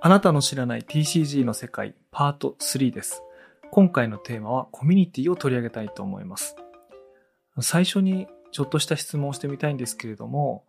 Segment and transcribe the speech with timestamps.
[0.00, 3.24] あなたの知らない TCG の世界パート3です。
[3.72, 6.54] 今回のテーマはコミュニティを取り上げたいと思います。
[7.60, 10.64] 最初にちょっとした質問をしてみたいんですけれども、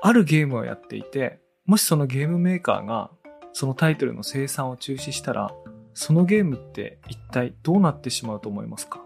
[0.00, 3.10] あるゲームをやっていて、もしそのゲームメーカーが
[3.52, 5.50] そのタイトルの生産を中止したら、
[5.92, 9.02] そのゲームって一体どうなってしまうと思いますか？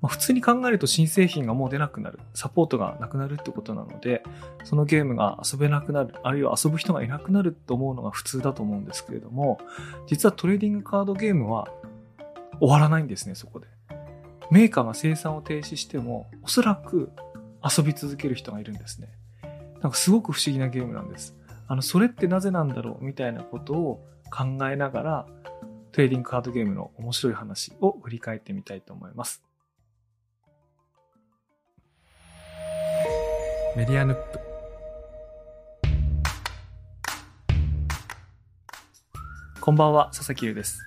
[0.00, 4.22] まあ、普通に考えると新製品がもう出なくなる、サポートがなくなるってことなので、
[4.64, 9.58] そのゲームが遊べなくなる、あるいは遊ぶ人がいなくなると思うのが普通だと思うんですけれども、
[10.06, 11.68] 実はトレーディングカードゲームは
[12.60, 13.66] 終わらないんですね、そこで。
[14.50, 17.10] メーカーが生産を停止しても、おそらく
[17.62, 19.08] 遊び続ける人がいるんですね。
[19.80, 21.36] なんかすごく不思議なゲームなんです。
[21.66, 25.26] あの、それってなぜなんだろうみたいなことを考えながら、
[25.92, 29.47] トレーディングカードゲームの面白い話を振り返ってみたいと思います。
[33.76, 34.40] メディアヌップ。
[39.60, 40.80] こんばんは、佐々木優です。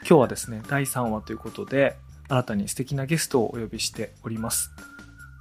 [0.00, 1.96] 今日はですね、第3話ということで、
[2.28, 4.70] 新たに素敵なゲストをお呼びしております。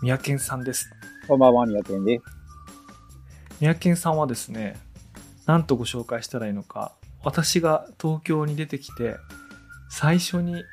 [0.02, 0.90] 宮健さんです。
[1.28, 2.24] こんばんは、宮健です。
[3.60, 4.80] 宮健さんはですね、
[5.46, 6.94] 何とご紹介したらいいのか、
[7.24, 9.18] 私が東京に出てきて、
[9.90, 10.64] 最初に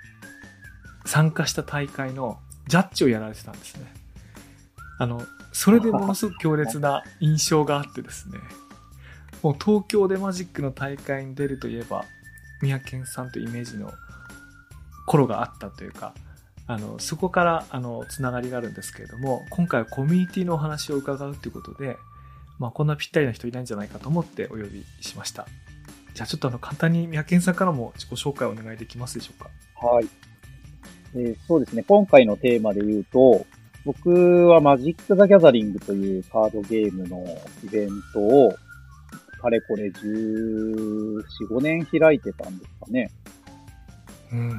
[1.04, 4.03] 参加した大会のジャッジをやられてたんですね。
[4.98, 8.38] あの、それでものすごく強烈な印象があってですね、
[9.42, 12.04] もう東京でマジックの大会に出るといえば、
[12.62, 13.92] 宮健さんというイメージの
[15.06, 16.14] 頃があったというか、
[16.66, 21.98] あの、そこから、あの、つながりがあるんですけれども、今回はコミュニティのお話を伺うということで、
[22.58, 25.46] まあ、こんなぴったりな人いないんじゃないかと思ってお呼びしました。
[26.14, 29.50] じゃあちょっとあの、簡単に宮健さんからも自己紹介をお願いできますでしょうか？
[29.86, 30.08] はい。
[31.16, 33.44] えーそうですね、今回のテーマで言うと、
[33.84, 37.24] 僕はマジック・ザ・ギャザリングというカードゲームの
[37.64, 38.54] イベントを、
[39.40, 43.10] かれこれ14、5年開いてたんですかね。
[44.32, 44.50] うん。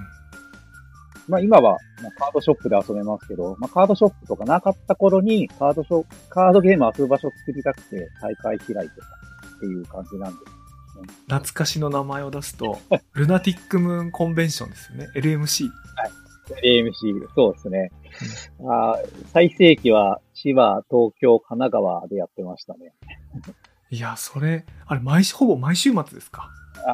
[1.28, 9.06] まあ今はまあカードショップで遊べますけど、まあカードショップとかなかった頃にカードショカードゲーム遊ぶ場所を作りたくて大会開いてた
[9.58, 10.56] っていう感じなんです。
[11.28, 12.80] 懐かしの名前を出すと、
[13.14, 15.10] ルナティックムーンコンベンションですよね。
[15.16, 15.70] LMC。
[16.64, 17.92] AMC、そうですね。
[18.68, 22.94] あー最盛期は千葉、東京、神奈川でやってましたね。
[23.92, 26.50] いや、それ、あれ、毎週、ほぼ毎週末ですか？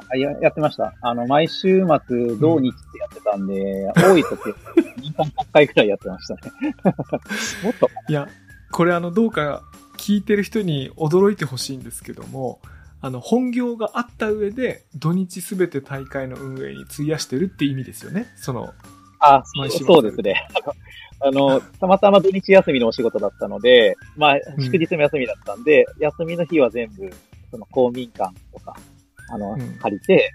[0.10, 0.94] あ、や、やってました。
[1.02, 4.40] あの、毎週末、土日ってやってたんで、多い時、
[5.02, 6.42] 年間100回くらいやってましたね。
[7.64, 8.28] もっと、いや、
[8.72, 9.64] これあの、どうか
[9.98, 12.60] 聞いてる人に驚いてほしいんですけども、
[13.02, 18.28] あの、本業があった上で、土日すべて大会の運営に費やしてるって意味ですよね？
[18.36, 18.74] その、
[19.20, 20.48] あ、そうですね。
[21.24, 27.10] あの、たまたま土日休みのお仕事だったので、まあ、ん祝日も休みだったんで、休みの日は全部、
[27.52, 28.76] その公民館とか、
[29.30, 30.32] あの、うん借りて、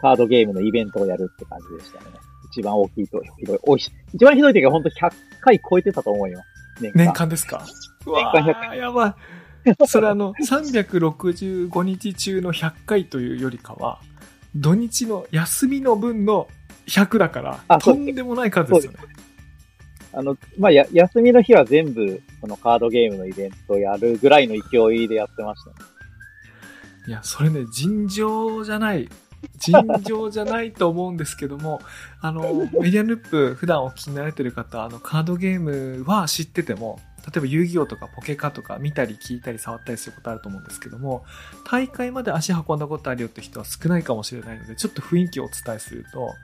[0.00, 2.06] カードゲームのイベントをやるって感じでしたね。
[2.50, 6.82] 一番大きいと、ひどい、おいし、一番ひどい時は本当100回超えてたと思います。
[6.82, 7.04] 年間。
[7.04, 7.64] 年間ですか？
[8.06, 9.14] うわ年間ーやばい。
[9.86, 14.00] それあの、365日中の100回というよりかは、
[14.56, 16.48] 土日の休みの分の
[16.86, 18.98] 100だから、とんでもない数ですよね。
[20.12, 25.76] あの、まあ、や、休みの日は全部、そのカードゲームのイベントをやるぐらいの勢いでやってましたね。
[27.06, 29.08] いや、それね、尋常じゃない。
[29.56, 31.80] 尋常じゃないと思うんですけども、
[32.20, 32.42] あの、
[32.80, 41.24] メディアヌップ普段お聞きになられてる方、あの、カードゲームは知ってても、例えば遊戯王とかポケカとか見たり聞いたり触ったりすることあると思うんですけども、
[41.64, 46.34] 大会まで足運んだことあるよって人は少ないかもしれないので、ちょっと雰囲気をお伝えすると、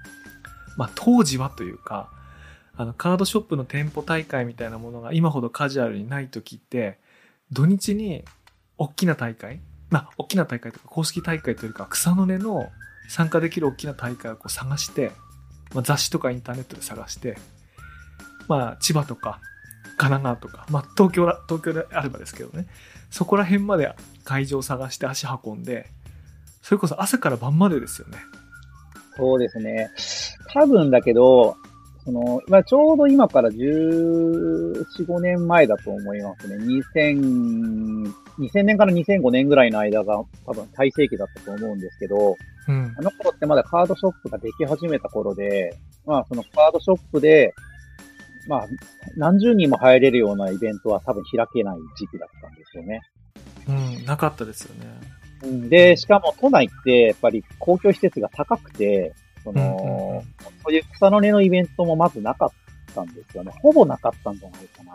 [0.76, 2.10] まあ当時はというか、
[2.76, 6.98] あの、カードショップの店舗大会みたいなものが今ほどカジュアルにない時って、
[7.52, 8.24] 土日に
[8.78, 9.60] 大きな大会
[9.90, 12.70] まあ、大きな大会とか公式大会というか草の根の
[13.08, 15.12] 参加できる大きな大会をこう探して、
[15.74, 17.38] まあ、雑誌とかインターネットで探して、
[18.48, 19.40] まあ、千葉とか
[19.96, 22.66] 神奈川とか、まあ、東京ら、東京であればですけどね、
[23.10, 23.94] そこら辺まで
[24.24, 25.86] 会場を探して足運んで、
[26.62, 28.18] それこそ朝から晩までですよね。
[29.16, 29.90] そうですね。
[30.52, 31.56] 多分だけど、
[32.06, 36.56] その、まあ、ちょうど今から14、5年前だと思いますね。
[36.94, 42.36] 2000、2000年から2005年ぐらいの間が多分最盛期だったと思うんですけど、
[42.68, 43.02] うんあ。
[43.02, 45.76] の頃ってまだカードショップができ始めた頃で、
[46.06, 47.52] まあそのカードショップで、
[48.46, 48.66] まあ
[49.16, 53.02] 何十人も入れるようなイベントは多分開けない時期だったんですよね。
[53.68, 54.86] うん、なかったですよね。
[55.42, 59.12] うんで、しかも都内ってやっぱり公共施設が高くて、
[59.46, 60.24] その、
[60.64, 62.50] そういう草の根のイベントもまずなかっ
[62.92, 63.52] たんですよね。
[63.62, 64.94] ほぼなかったんじゃないかな。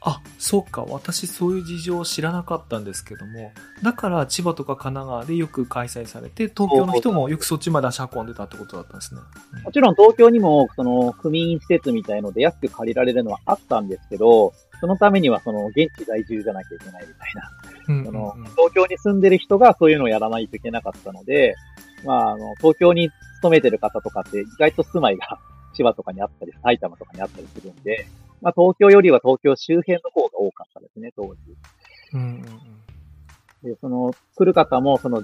[0.00, 0.84] あ、そうか。
[0.84, 3.52] 私そういう事情を知らなかったんですけども、
[3.82, 9.20] だから千葉とか神奈川でよく開催されて、東京の人もよくそっちまで足運んでたってことだったんですね。
[9.62, 17.50] もちろん東京にも、その、区民施設みたいので安く借りられるのはあったんですけど、そのためにはその、現地在住じゃなきゃいけないみたいな。
[17.88, 21.54] うんうんうんその、東京に住んでる人がそういうのをやらないといけなかったので、
[22.04, 23.10] まあ、あの、東京に
[23.42, 25.38] 勤めてる方とかって意外と住まいが
[25.74, 28.06] 千葉とかにあったり、埼玉とかにあったりするんで、
[28.40, 31.38] まあ、東京よりは東京周辺の方が多かったですね、当時。
[32.12, 32.42] うんうんうん
[33.62, 35.22] で、その、来る方も、その、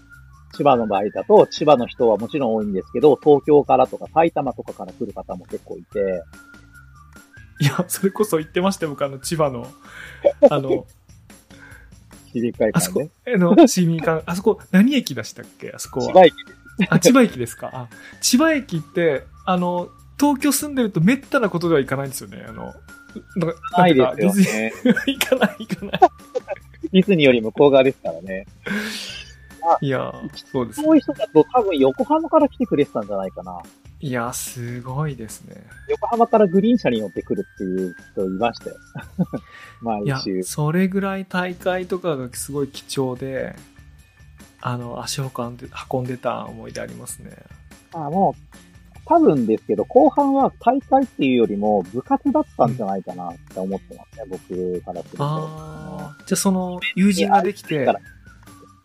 [0.57, 6.23] 千葉の場合だと、千葉の人はもちろん多いんですけど、東京からとか埼玉とかから来る方も結構いて、
[7.61, 9.67] いや、それこそ言ってましたよ、僕、あの、千葉の、
[10.49, 10.87] あの、
[12.33, 15.73] 知り会あそこ館で。、あの、市民館、あそこ、何駅でしたっけ？
[15.73, 16.07] あそこは。
[16.07, 16.35] 千葉駅
[16.91, 17.71] あ、千葉駅ですか？
[17.73, 17.89] あ、
[18.21, 19.89] 千葉駅って、あの、
[20.19, 22.45] 東京住んでると滅多なことではいかないんですよね。
[22.49, 22.75] あの、
[23.37, 24.73] なんかないなんかですよね。
[25.07, 26.01] 行かない行かない。
[26.93, 28.47] ディズニーより向こう側ですからね。
[29.81, 33.61] いやー、そうですそういう人だと多分横浜から来てくれてたんじゃないかな。
[34.01, 35.57] いやー、すごいですね。
[35.89, 38.77] 横浜からグリーン車に乗ってくるっていう人いましたよ。
[39.83, 40.43] 毎 いや週、。
[40.45, 43.57] それぐらい大会とかがすごい貴重で、
[44.61, 47.37] あの、足を運んで運んでた思い出ありますね。
[47.93, 48.59] あもう、
[49.07, 55.25] 多分ですけど、後半は大会っていうよりも部活だったんじゃないかなって思ってますね、僕からすると。
[55.25, 57.87] ああ、じゃあその、友人ができて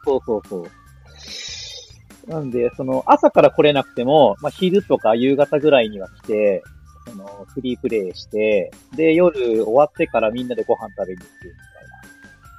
[0.05, 2.29] そうそうそう。
[2.29, 6.63] なんで、その、朝から来れなくても、まあ、昼とか夕方ぐらいには来て、
[7.09, 11.72] その、フリープレイして、で、夜終わってからみんなでご飯食べに行くみ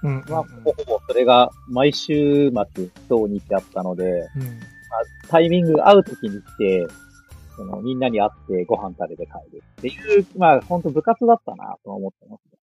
[0.04, 0.30] うんうんうん。
[0.30, 4.04] まあ、ほぼほぼそれが毎週末、当日あったので、
[4.36, 4.60] うん
[5.28, 6.86] タイミング合う時に来て、
[7.56, 12.58] その、みんなに会ってご飯食べて帰るっていう、まあ、本当部活だったなとは思ってますね。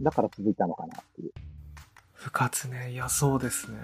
[0.00, 1.32] だから続いたのかなっていう。
[2.24, 3.78] 部活ね、いや、そうですね。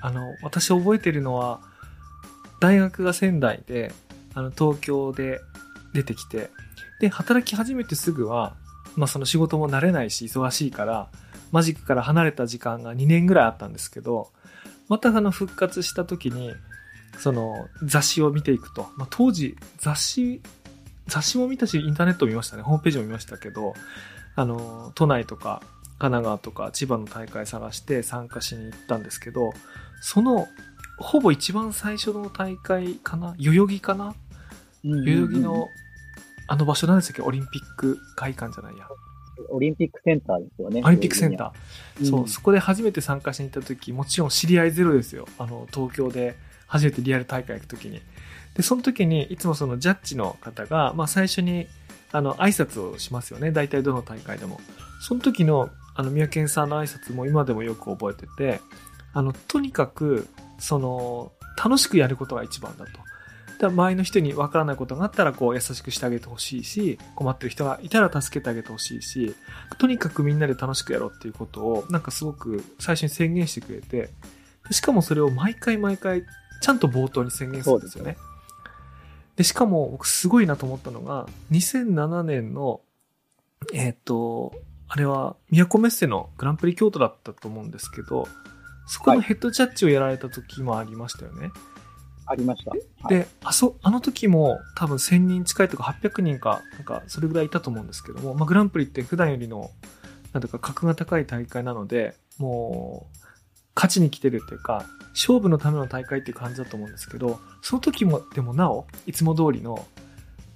[0.00, 1.60] あの、私覚えてるのは、
[2.60, 3.92] 大学が仙台で、
[4.34, 5.38] あの、東京で
[5.94, 6.50] 出てきて、
[7.00, 8.56] で、働き始めてすぐは、
[8.96, 11.10] まあその仕事も慣れないし、忙しいから、
[11.50, 14.30] マジックから離れた時間が2年ぐらいあったんですけど、
[14.88, 16.52] またあの復活した時に、
[17.18, 20.40] その雑誌を見ていくと、まあ当時雑誌、
[21.06, 23.74] 雑誌も見たし、インターネットも見ましたね、ホームページも見ましたけど、
[24.36, 25.62] あの、都内とか
[25.98, 29.52] 神奈川とか千葉の大会探して参加しに行ったんですけど、
[30.00, 30.46] その、
[30.98, 33.34] ほぼ一番最初の大会かな？
[33.38, 34.14] 代々木かな？
[34.84, 35.68] 代々木の、
[36.46, 37.22] あの場所なんでしたっけ？
[37.22, 38.86] オリンピック会館じゃないや。
[39.50, 40.82] オリンピックセンターですよね。
[40.84, 42.02] オリンピックセンター。
[42.02, 45.26] ーそう、そこで初めて参加しに行った時、もちろん知り合いゼロですよ。
[45.38, 46.36] あの、東京で
[46.66, 48.00] 初めてリアル大会行く時に。
[48.54, 51.66] で、その時に、いつもそのジャッジの方が、まあ最初に、
[52.12, 53.52] あの、挨拶をしますよね。
[53.52, 54.60] 大体どの大会でも。
[55.00, 58.60] その時の、あの、宮健さんの挨拶も今でもよく覚えてて、
[59.12, 61.32] あの、とにかく、その、
[61.62, 63.07] 楽しくやることが一番だと。
[63.58, 69.34] だ周りの人に分からないことがあったら、こう、優しくしてあげてほしいし、困ってる人がいたら助けてあげてほしいし、
[69.78, 74.10] とにかくみんなで楽しくやろうっていうことを、なんかすごく最初に宣言してくれて、
[74.68, 76.24] でしかもそれを毎回毎回、
[76.60, 78.16] ちゃんと冒頭に宣言するんですよね。
[79.36, 82.80] で、しかも僕すごいなと思ったのが、2007年の、
[83.72, 84.52] えっ、と、
[84.88, 88.26] あれは、宮古メッセのグランプリ京都だったと思うんですけど、
[88.86, 91.50] そこのヘッドジャッジをやられた時もありましたよね。
[92.28, 92.70] ありました。
[92.70, 99.70] はいで、あそ、あの時も多分1000人近いとか800人か、なんかそれぐらいいたと思うんですけども、まあグランプリって普段よりの、
[100.32, 103.18] なんとか格が高い大会なので、もう、
[103.74, 109.86] 勝ちに来てるっていうか、勝負のための大会っていう感じだと思うんですけど、その時も、でもなお、いつも通りの、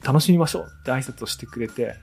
[0.05, 1.95] 楽しみましょうって挨拶をしてくれて、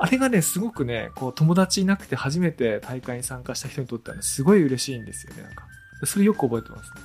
[0.00, 5.64] あれがね、すごくね、こう友達いなくて初めて大会に参加した人にとってはね、すごい嬉しいんですよね、なんか。
[6.04, 7.00] それよく覚えてますね。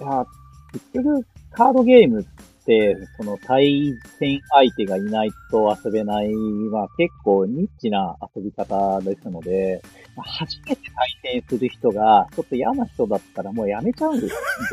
[0.00, 0.26] いや、
[0.74, 2.24] 結局、カードゲームっ
[2.66, 6.32] て、その対戦相手がいないと遊べない、
[6.70, 9.82] まあ結構ニッチな遊び方ですので、
[10.16, 10.82] まあ初めて
[11.22, 14.26] 対戦する人が、ちょっと嫌な人だったらもうやめちゃうんじ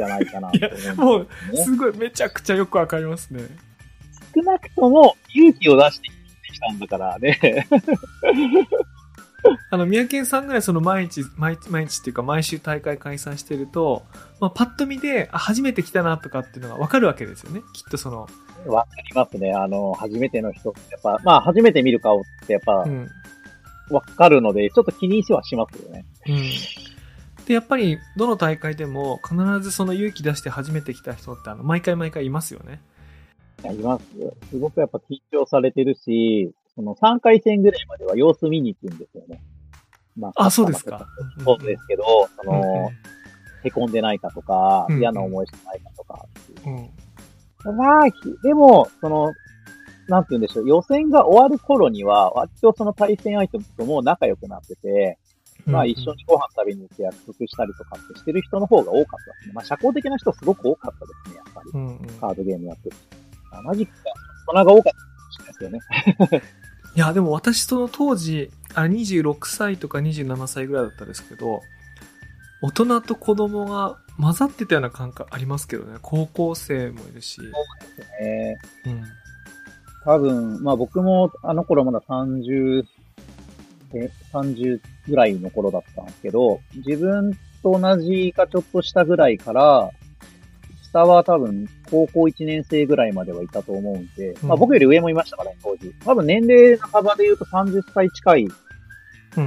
[0.03, 0.96] ゃないかなと思うんです。
[0.96, 1.27] もう、
[1.58, 3.41] すごい、めちゃくちゃよくわかりますね。
[4.34, 7.67] 少なくとも勇気を出してきたんだからね。
[9.69, 14.03] あの、宮健さんぐらいその毎日、毎日、毎日っていうか毎週大会開催してると、
[14.39, 17.62] まあ、パッと見で、あ、初めて来たなとかっていうのがわかるわけですよね。
[17.74, 18.27] きっとその、
[18.65, 19.53] わかりますね。
[19.53, 23.10] あの、初めての人ってやっぱ、まあ初めて見る顔ってやっぱうん。
[23.89, 26.05] わかるので、ちょっと気にしはしますよね。
[26.27, 27.45] うん。
[27.45, 32.81] で、やっぱり、どの大会でも必ずその勇気出して初めて来た人って、あの、毎回毎回いますよね。
[33.63, 34.05] いやいます。
[34.50, 39.42] すごくやっぱ緊張されてるし、その3回戦ぐらいまでは様子見に行くんですよね。
[40.18, 41.08] まあ、そうですか。
[41.44, 42.04] そうですけど、
[42.44, 42.90] その、
[43.64, 46.26] へこんでないかとか、嫌な思いしてないかとか
[47.66, 48.06] うん、まあ、
[48.44, 49.32] でも、その、
[50.08, 55.18] なんて言うんでしょう、予選が終わる頃には、割とその対戦相手とも仲良くなってて、
[55.66, 59.54] まあ一緒にご飯食べに行って約束したりとかってしてる人の方が多かったですね。
[59.54, 61.72] まあ社交的な人すごく多かったですね、やっぱり。
[61.74, 62.96] うんうん、カードゲームやってる。
[63.64, 64.12] マジックが
[64.48, 64.94] 大人が多かっ
[65.46, 65.80] たですよね。
[66.95, 71.62] いや、でも私その当時、あれ26歳とか27歳ぐらいだったんですけど、
[72.62, 75.98] 大人と子供が混ざってたような感覚ありますけどね。
[76.01, 77.36] 高校生もいるし。
[77.38, 77.45] そう
[77.98, 78.57] ですね。
[78.86, 79.03] うん。
[80.03, 82.83] 多分、まあ僕もあの頃まだ30、
[83.93, 87.33] え、30ぐらいの頃だったんですけど、自分
[87.63, 89.91] と同じかちょっとしたぐらいから、
[90.91, 95.93] 下は多分高校1年生ぐらいまではいたと思うんで、うん、まあ僕より上もいましたからね、当時。
[96.05, 98.48] 多分年齢の幅で言うと30歳近い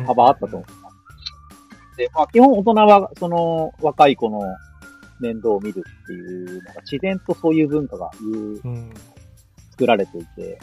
[0.07, 0.65] 幅あったと思う。
[0.79, 0.85] うん
[1.97, 4.43] で、まあ基本大人はその若い子の
[5.21, 8.37] 面倒を見るっていう、なんか自然とそういう文化がう
[8.69, 8.93] ん、
[9.71, 10.59] 作られていて、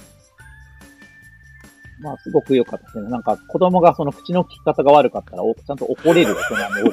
[2.02, 3.10] まあすごく良かったですね。
[3.10, 6.92] なんか子供がその口の利き方が悪かったら、ちゃんと怒れる大人も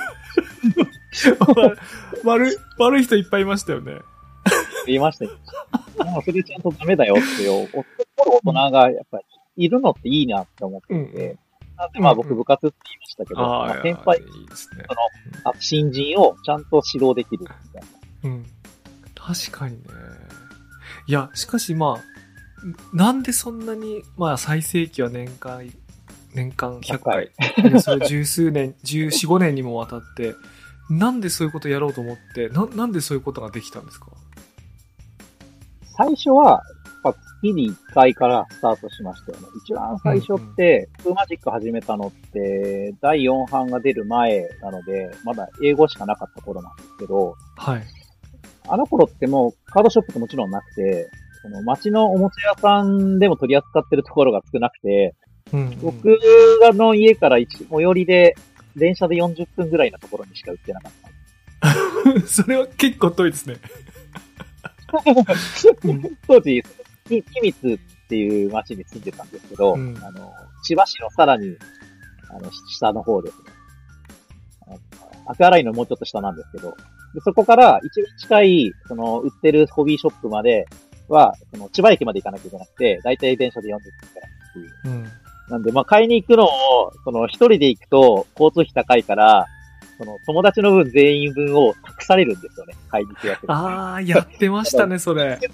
[2.24, 3.98] 悪い、悪い人いっぱいいましたよね。
[4.86, 5.32] 言いましたよ。
[6.04, 7.86] もうそれちゃんとダメだよってよ、怒る
[8.16, 9.24] 大人がやっぱり
[9.56, 11.38] いるのっていいなって思っていて、うん
[11.78, 14.20] なんでまあ僕部活って言いましたけど、まあ、先輩、
[14.52, 14.68] そ
[15.44, 17.82] の、新人をちゃんと指導できるみたい
[18.24, 18.30] な。
[18.30, 18.46] うん。
[19.14, 19.84] 確かにね。
[21.06, 25.72] いや、しかしまあ、なんでそんなに、まあ最盛期は年間、
[26.34, 27.30] 年間100回。
[27.80, 30.34] それ十数年、十四五年にもわたって、
[30.90, 34.06] なんでそういうことやろうと思って、な、なんでそういうことができたんですか？
[35.96, 36.62] 最初は、
[37.02, 39.46] ぱ月に1回からスタートしましたよね。
[39.64, 47.82] 一番最初って、プーマジック始めたのって、第4版が出る前なので、まだ英語しかなかった頃なんですけど、はい。
[48.68, 51.08] あの頃ってもうカードショップってもちろんなくて、
[51.42, 55.14] その街のおもちゃ屋さんでも取り扱ってるところが少なくて、
[55.52, 56.18] うんうん、僕
[56.74, 58.34] の家から最寄りで、
[58.78, 61.08] 電車で40分ぐらいのところにしか売ってなかった。
[62.26, 63.56] それは結構遠いですね。
[66.26, 66.62] 当時、
[67.06, 70.32] き、君津っていう町に住んでたんですけど、うん、あの、
[70.62, 71.56] 千葉市のさらに、
[72.30, 73.58] あの、下の方ですね。
[75.26, 76.74] アクアラインのもうちょっと下なんですけど、
[77.14, 80.66] でそこから一番近い、その、売ってるホビーショップまで
[81.08, 84.94] は、その、千葉駅まで行かなきゃいけなくて、だいたい電車で40分くらいっていう。
[84.94, 85.08] うん、
[85.50, 89.46] なんで、まあ、買いに行くのを、その、一人で行くと、交通費高いから、
[89.98, 92.74] その、友達の分全員分を託されるんですよね。
[92.88, 93.40] 買いに行くやつ。
[93.48, 95.38] ああ、やってましたね、 それ。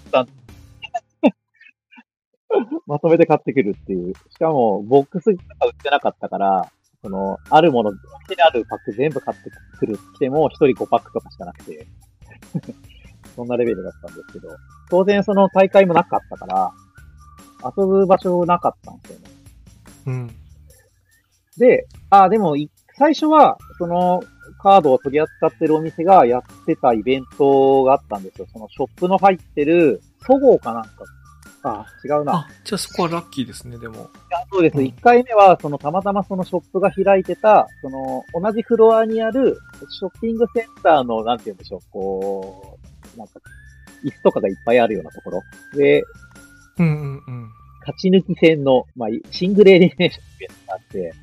[2.87, 4.15] まとめて買ってくるっていう。
[4.31, 6.71] しかも、ボックスとか売ってなかったから、
[7.03, 7.93] その、あるもの、
[8.29, 11.87] 手にあるパック全部買ってくるっても、一人5パックとかしかなくて。
[13.35, 14.49] そんなレベルだったんですけど、
[14.91, 16.73] 当然その大会もなかったから、
[17.77, 19.34] 遊ぶ場所なかったんですよね。
[20.07, 20.31] うん。
[21.59, 22.57] で、あ、でも、
[22.97, 24.23] 最初は、その、
[24.63, 28.47] カードを取り扱ってるお店がやってたイベントがあったんですよ。
[28.53, 30.91] そのショップの入ってる、そごうかなんか
[31.65, 32.35] あ、違うな。
[32.35, 33.95] あ、じゃあそこはラッキーですね、でも。
[33.95, 33.99] い
[34.31, 34.83] や、そうです。
[34.83, 39.59] 一、うん、回目は、その、たまたまそのショップが開いてた、その、同じフロアにある、
[39.91, 42.79] ショッピングセンターの、なんて言うんでしょう、こ
[43.17, 43.41] う、なんか、
[44.05, 45.43] 椅子とかがいっぱいあるようなところ。
[45.75, 46.05] で、
[46.79, 47.51] うんうんうん。
[47.87, 51.15] 勝ち抜き戦の、まあ、シングルエリミネーションイベントがあって、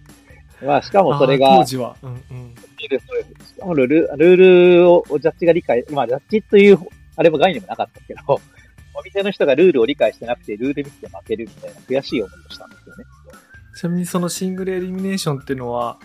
[0.66, 1.96] まあ、しかもそれが、当時は。
[2.04, 2.56] うんうん。
[2.56, 4.36] しかもルール、ルー
[4.82, 6.80] ルをジャッジが理解、まあ、ジャッジという、
[7.16, 8.22] あれも概念もなかったけど、
[8.94, 13.06] お店の人がルールを理解してなくて、ルール見て負けるみたいな悔しい思いをしたんですよね。
[13.76, 15.98] ちなみにそのシングルエリミネーションっていうのは、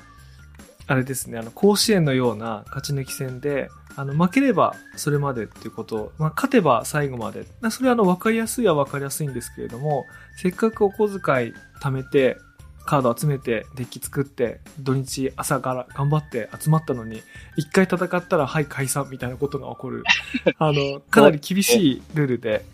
[0.87, 7.45] あれですね、あの、甲子園のような勝ち抜き戦で、あの、負ければそれまでっていうことを、まあ、勝てば最後まで。
[7.71, 10.07] それはあの、分かりやすいは分かりやすいんですけれども、
[10.37, 12.39] せっかくお小遣い貯めて、
[12.85, 17.23] カード集めて、デッキ作って、土日朝から頑張って集まったのに、
[17.57, 20.05] 一回戦ったら、はい、解散みたいなことが起こる。
[20.59, 22.65] あの、かなり厳しいルールで、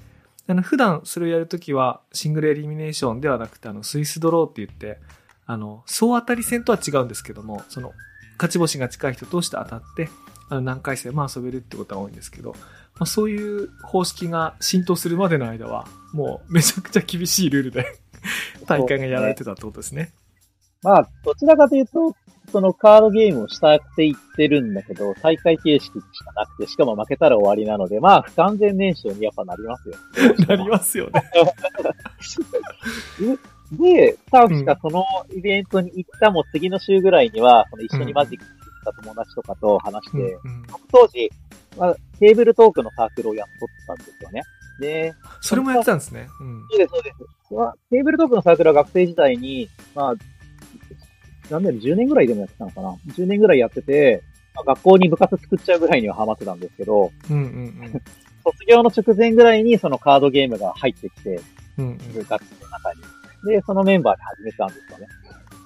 [0.48, 4.98] あの、普段それをやるときは、シングルエリミネーションではなくて、あの、スイスドローって言って、
[5.46, 7.92] あの、総当たり戦とは違うんですけども、その、
[8.38, 10.10] 勝ち星が近い人同士で当たって、
[10.48, 12.54] あの、何回戦も遊べるってことが多いんですけど、
[12.98, 17.98] まあ、そういう方式が浸透するまでの間は、もうめちゃくちゃ厳しいルールで
[18.66, 20.12] 大会がやられてたってことですね。
[20.82, 22.14] まあ、どちらかというと、
[22.50, 29.94] そのカードゲームをしたくて言ってるんだけど、大会形式しかなくて、しかも負けたら終わりなので、まあ、不完全燃焼にやっぱなりますよ。
[30.48, 31.22] なりますよね。
[33.72, 38.44] で、確かそのイベントに行ったもう次の週ぐらいには、その一緒にマジック
[38.82, 41.30] した友達とかと話して、うんうん当時、
[41.78, 44.42] まあ、テーブルトークのサークルをやっとったんですよね。
[44.78, 46.28] で、それもやってたんですね。
[46.40, 46.66] うん。
[46.68, 47.54] そうです、そうです。
[47.54, 50.14] まあテーブルトークのサークルは学生時代に、まあ、
[51.50, 54.22] なんだろう、10年ぐらいでもやってたのかな ?10 年ぐらいやってて、
[54.54, 58.02] まあ、学校に部活作っちゃうぐらいにはハマってたんですけど、うんうん
[58.44, 61.40] 卒業の直前ぐらいにそのカードゲームが入ってきて、
[61.78, 61.86] うん。
[61.86, 63.00] うん部活の中に。
[63.46, 65.06] で、そのメンバーで始めたんですよね。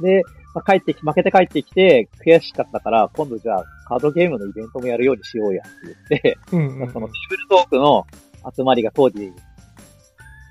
[0.00, 0.22] で、
[0.56, 6.90] まあ、帰ってき、負けて帰ってきて、悔しかったから、今度じゃあ、カードゲームのイベントもやるようにしようやって言って、うん。
[6.94, 8.06] そのテーブルトークの
[8.56, 9.30] 集まりが当時、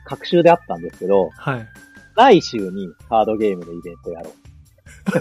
[0.06, 1.68] 各週であったんですけど、はい。
[2.16, 4.32] 来週にカードゲームのイベントやろ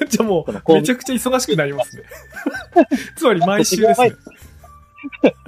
[0.03, 0.05] う。
[0.07, 2.03] じゃあもうう、めちゃくちゃ忙しくなりますね。
[3.17, 4.13] つまり毎週ですね。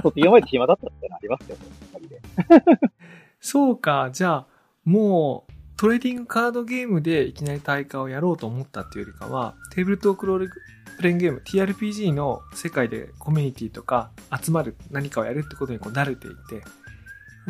[0.02, 2.80] 卒業前で暇だったってのありますよ、ね。
[3.38, 4.46] そうか、じゃあ、
[4.86, 10.50] もう、トレーディングカードゲームでいきなり大会をやろうと思ったっていうよりかは、テーブルトークロール
[10.96, 14.10] プレインゲーム、TRPG の世界でコミュニティとか
[14.42, 16.64] 集まる何かをやるってことにこう慣れていて、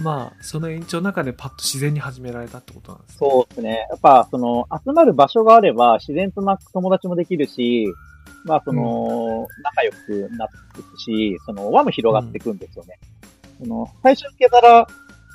[0.02, 3.16] まあ、その延長の中でパッと自然に始められたってことなんですね。
[3.18, 3.86] そうですね。
[3.90, 7.86] やっぱ、その、集まる場所があれば、自然とな友達もできるし、
[8.44, 12.98] まあ、その、仲良くなっていくし、その、輪も広がっていくんですよね。
[13.58, 14.86] その、最初受けたら、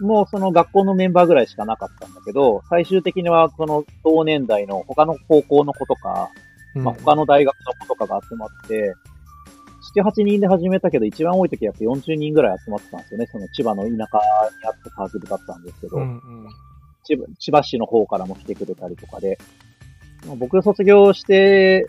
[0.02, 6.30] もうその学校のメンバーぐらいしかなかったんだけど、最終的にはその同年代の他の高校の子とか、
[6.76, 8.94] うんまあ、他の大学の子とかが集まって、
[9.96, 13.28] 7、8人で始めたけど、一番多い時はやっぱ40人ぐらい集まってたんですよね。
[13.32, 14.08] その千葉の田舎にあっ
[14.84, 16.48] たサークルだったんですけど、うんうん。
[17.04, 19.38] 千葉千葉市の方からも来てくれたりとかで、
[20.26, 21.88] まあ僕卒業して、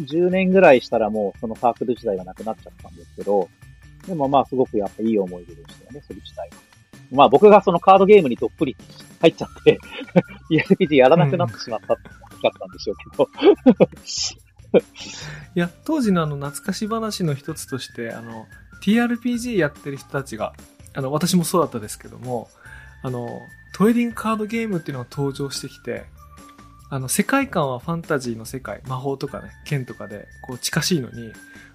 [0.00, 3.48] 10年ぐらいしたらもうそのサークル自体がなくなっちゃったんですけど、
[4.06, 6.69] でもまあすごくやっぱいい思い出でしたよね、それ自体は。
[7.12, 8.76] まあ僕がそのカードゲームにどっぷり
[9.20, 9.78] 入っちゃって、
[10.50, 13.28] ERPG やらなくなってしまったって大きかったんでしょうけど。
[15.54, 18.46] いや、当時のあの懐かし話の一つとして、あの、
[18.82, 20.54] TRPG やってる人たちが、
[20.94, 22.48] あの、私もそうだったですけども、
[23.02, 23.28] あの、
[23.72, 26.04] トレーディングカードゲームっていうのが登場してきて、
[26.88, 31.32] あの、世界観はファンタジーの世界、魔法とかね、剣とかで、こう近しいのに、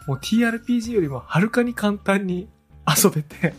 [0.07, 2.49] もう TRPG よりもはるかに簡単に
[2.86, 3.53] 遊べて、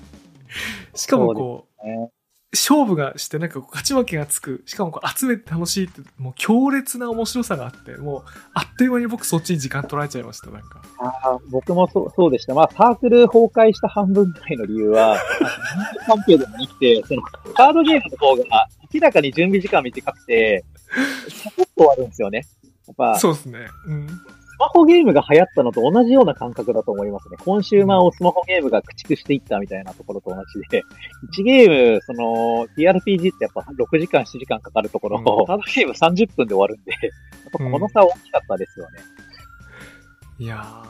[0.94, 2.10] しかもこう、ね
[2.52, 4.62] 勝負がしてなんか勝ち負けがつく。
[4.66, 8.22] しかもこう集めて楽しいって、もう強烈な面白さがあって、もう
[8.54, 10.80] あっという間に僕そっちに時間取られちゃいました、なんか。
[10.98, 12.54] あー僕もそうそうでした。
[12.54, 15.18] まあ、サークル崩壊した半分ぐらいの理由は、
[16.06, 20.64] 環境でも生きて、その、カードゲームの方が明らかに準備時間短くて、
[21.28, 22.46] サクッと終わるんですよね。
[22.86, 23.66] やっぱ、スそうですね。
[23.86, 24.06] うん。
[24.58, 27.36] マホゲームが流行ったのと同じような感覚だと思いますね。
[27.38, 30.82] コンシューマーをスマホゲームが駆逐していったみたいなところと同じで、
[31.38, 39.00] 1ゲーム、その、TRPG ってやっぱ6時間、7時間かかるところ、うんカードゲーム30分で終わるんで、やっぱこの差は大きかったですよね。
[40.38, 40.82] いや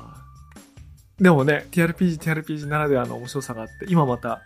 [1.19, 1.23] ー。
[1.23, 4.43] でもね、TRPG、TRPG ならではの面白さがあって、今また、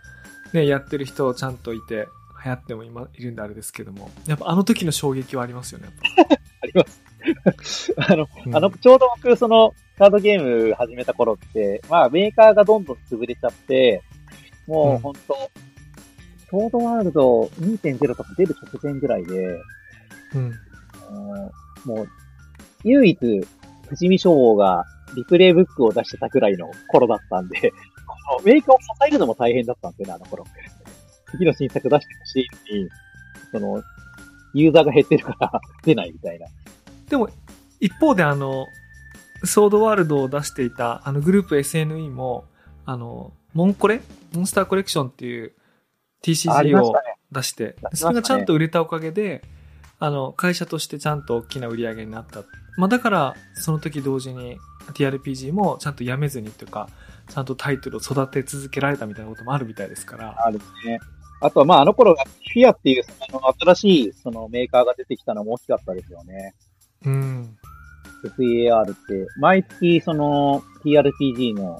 [0.53, 2.07] ね、やってる人ちゃんといて、
[2.43, 5.89] 流行っても今いるんであれですけども、やっぱあの時の衝撃はありますよね。
[6.61, 7.10] あります。
[7.97, 14.01] あの、うんあの、ちょうど僕、その、カードゲーム始めた頃って、まあ、メーカーがどんどん潰れちゃって、
[14.67, 15.35] もううん本当、
[16.49, 19.57] ソードワールド2.0とか出る直前ぐらいで、
[20.35, 20.51] うん。
[21.85, 22.07] もう、
[22.83, 27.71] 唯一、富士見書房がリプレイブックを出してたくらいの頃だったんで、
[28.07, 30.45] このメーカーを支えるのも大変だったんですよね、あの頃。
[31.31, 32.89] 次の新作出してほしいのに、
[33.51, 33.83] その、
[34.53, 36.47] ユーザーが減ってるから出ないみたいな。
[37.11, 37.29] でも、
[37.79, 38.65] 一方であの、
[39.43, 42.45] ソードワールドを出していたあのグループ SNE も、
[42.85, 44.01] あの、モンコレ？
[44.33, 45.53] モンスターコレクションっていう
[46.23, 46.95] TCG を。
[47.31, 49.41] 出して、それがちゃんと売れたおかげで、
[49.99, 52.43] あの、会社としてちゃんと大きな売り上げになった。
[52.77, 54.57] まあだから、その時同時に
[54.93, 56.89] TRPG もちゃんとやめずにというか、
[57.29, 60.35] ちゃんとタイトルを育て続けられたみたいなこともあるみたいですから。
[60.45, 60.99] あるね。
[61.39, 66.53] あとは、まあ、あの頃が、フィアっていう、その新しい、そのメーカーが出てきたのも大きかったですよね。
[67.05, 67.57] うん。
[68.23, 71.79] FAR って、毎月、その、TRPG の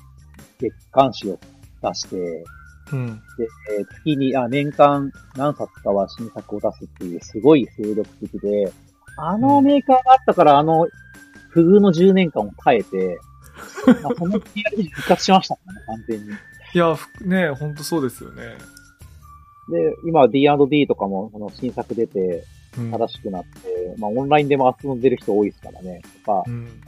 [0.59, 1.39] 月刊誌を
[1.81, 2.43] 出して、
[2.91, 3.21] うん。
[3.37, 8.71] で、えー月に、あ、年間何冊かは新作を出すっていう、すごい精力的で、
[9.17, 10.87] あのメーカーがあったから、あの、
[11.49, 13.19] 不遇の10年間を耐えて、
[14.03, 16.29] まあ、この TRPG 復活しましたね、完全に。
[16.73, 18.57] いや、ふね、ほんとそうですよね。
[19.69, 22.41] で、今 D&D とかも、その新作出て、うん。
[22.75, 25.93] 正しくなって、まあオンラインでも遊んでる人多いですからね。
[25.93, 26.81] やっぱ、うん。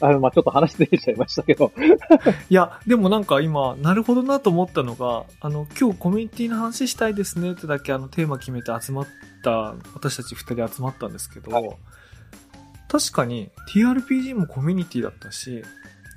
[0.00, 1.72] ああまあちょっと話出ちゃいましたけど。
[2.48, 9.06] いや、でもなんか今、なるほどなと思ったのが、あの、今日コミュニティの話したいですねってだけあのテーマ決めて集まっ
[9.42, 11.68] た、私たち二人集まったんですけど、はい
[12.90, 15.62] 確かに TRPG もコミュニティだったし、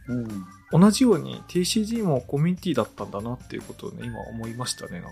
[0.08, 0.46] うん。
[0.72, 5.10] 同じように TCG もコミュニティだったんだなっていうことをね、今思いましたね、なんか。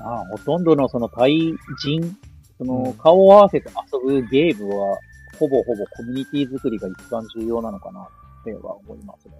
[0.00, 2.16] ああほとんどのその対人、
[2.58, 4.98] そうんの顔を合わせて遊ぶゲームは、
[5.38, 8.06] ほぼほぼコミュニティ作りが一番重要なのかなっ
[8.44, 9.34] ては思いますね。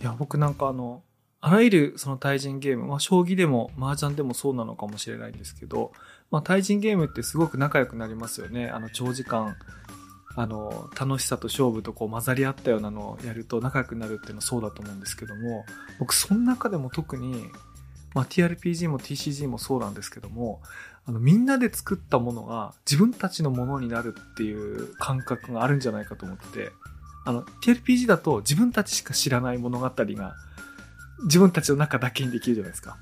[0.00, 1.02] いや、僕なんかあの、
[1.40, 5.92] あらゆるその対人ゲーム、まあ、将棋でも麻雀でもそうなのかもしれないんですけど、
[6.30, 8.68] まあ、対人ゲームってすごく仲良くなりますよね。
[8.68, 9.56] あの、長時間、
[10.36, 15.64] あの、楽しさと勝負とこう混ざり合ったようなのをやると仲良くなるっていうのはそうだと思うんですけども、
[15.98, 17.46] 僕その中でも特に、
[18.14, 20.60] まあ、TRPG も TCG もそうなんですけども、
[21.06, 26.72] あの、みんなで作ったものが自分たちのものになるっていう感覚があるんじゃないかと思ってて、
[27.24, 30.34] あの、TRPG だと自分たちしか知らない物語が
[31.24, 32.96] 自分たちの中だけにできるじゃないですか。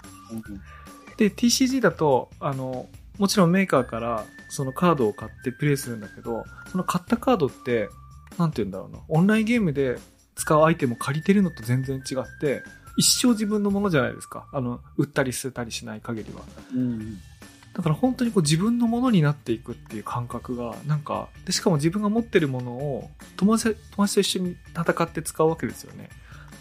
[1.17, 7.89] で、TCG だと、あの、もちろんメーカーからそのカードを買ってプレイするんだけど、その買ったカードって、
[8.39, 9.99] なんて言うんだろうな、オンラインゲームで
[10.37, 12.63] 使うアイテムを借りてるのと全然違って、
[12.99, 14.47] 一生自分のものじゃないですか。
[14.53, 16.43] あの、売ったり捨てたりしない限りは。
[16.75, 17.19] うん。
[17.73, 26.11] だから本当にこう自分のものになっていくっていう感覚が、なんか、でしかも自分が持ってるものを友達友達と一緒に戦って使うわけですよね。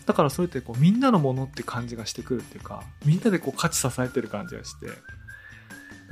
[0.06, 4.88] だからそれってこうみんなのものって感じがしてくるっていうか、みんなでこう価値支えてる感じがして、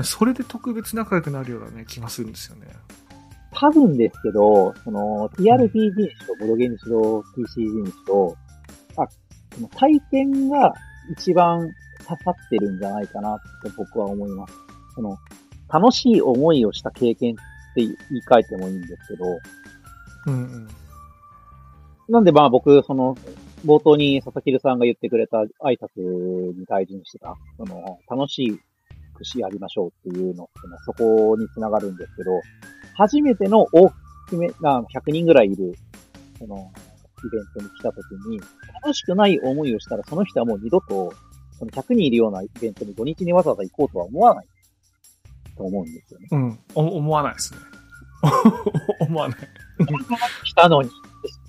[0.04, 2.68] それで特別仲良くなるようなね、気がするんですよね。
[3.52, 8.45] 多分ですけど、その、TRPG にしろ、ボドゲにしろ、TCG にしろ、あ、
[9.56, 10.74] その体験が
[11.12, 11.70] 一番
[12.08, 14.54] 刺さってるんじゃないかなって僕は思います。
[14.96, 15.18] その、
[15.70, 17.38] 楽しい思いをした経験っ
[17.76, 17.96] て言い
[18.28, 19.26] 換えてもいいんですけど、
[20.28, 20.68] うんうん。
[22.08, 23.18] なんでまあ僕、その、
[23.66, 26.00] 冒頭に佐々木さんが言ってくれた挨拶
[26.54, 28.60] に対人してた、その、楽しい
[29.16, 32.32] 串やりましょうっていうのってのはそこにつながるんですけど、
[32.96, 33.90] 初めての大
[34.30, 35.76] きめな100人ぐらいいる、
[36.38, 36.72] その、
[37.26, 38.40] イベントに来た時に、
[38.84, 41.14] 楽しくない思いをしたら、その人はもう二度と、
[41.58, 44.48] その100人いるようなイベントに土日にわざわざ行こうとは思わない
[45.58, 46.28] と思うんですよね。
[46.32, 46.60] うん。
[46.76, 47.60] お思わないですね。
[49.00, 49.40] 思わない。
[50.44, 50.90] 来たのに。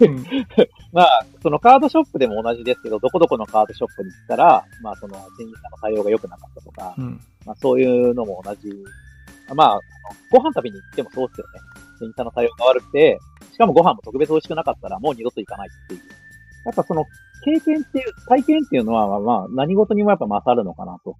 [0.00, 0.24] うん
[0.92, 7.20] まあ、そのカードショップでも同じですけど、どこどこのカードショップに行ったら、まあその店員さんの対応が良くなかったとか、うん。
[7.44, 8.72] まあそういうのも同じ。
[9.54, 9.80] まあ、
[10.32, 11.60] ご飯食べに行ってもそうですよね。
[12.00, 13.18] 店員さんの対応が悪くて、
[13.56, 16.00] しかもご飯も特別美味しくなかったらもう二度と行かないっていう。
[16.66, 17.06] やっぱその
[17.42, 21.16] 経験っていう、体験っていうのは、まあ何事にもやっぱ勝るのかなと。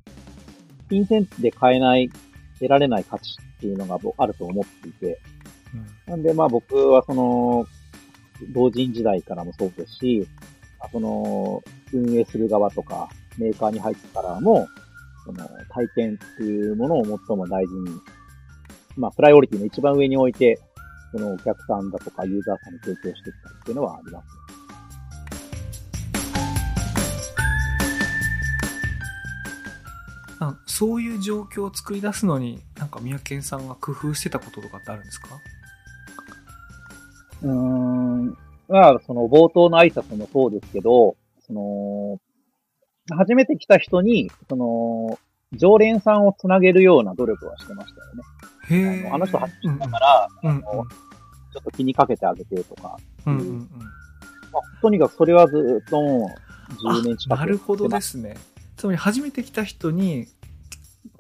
[0.90, 2.10] 金銭で買えない、
[2.58, 5.18] 得られない価値っていうのがあると思っていて、
[6.06, 7.66] なんでまあ僕はその、
[8.52, 10.28] 同人時代からもそうですし、
[10.78, 11.62] まあその、
[11.94, 14.68] 運営する側とか、メーカーに入ってからも、
[15.24, 15.38] その、
[15.70, 17.98] 体験っていうものを最も大事に、
[18.96, 20.58] まあ、プライオリティの一番上に置いて、
[21.12, 24.28] そのお客さんだとかユーザーさんに提供してきたっていうのはあります
[30.66, 35.28] そういう状況を作り出すのに、なんか宮健さんが工夫してたこととかってあるんですか？
[37.44, 38.36] うーん。
[38.68, 41.16] まあ、その冒頭の挨拶もそうですけど、
[41.46, 42.20] その、
[43.16, 45.18] 初めて来た人に、その、
[45.56, 48.22] 常連さんをつなげるような努力はしてましたよね。
[48.68, 49.06] へえ。
[49.06, 50.62] あのあの人初うんめてだから、うんうん
[51.56, 53.58] ちょっと気にかけてあげてとか、うんうんうん。
[54.52, 56.30] まあ、とにかくそれはずっとも
[56.82, 58.36] う10年近くあなるほどですね。
[58.76, 60.26] つまり初めて来た人に、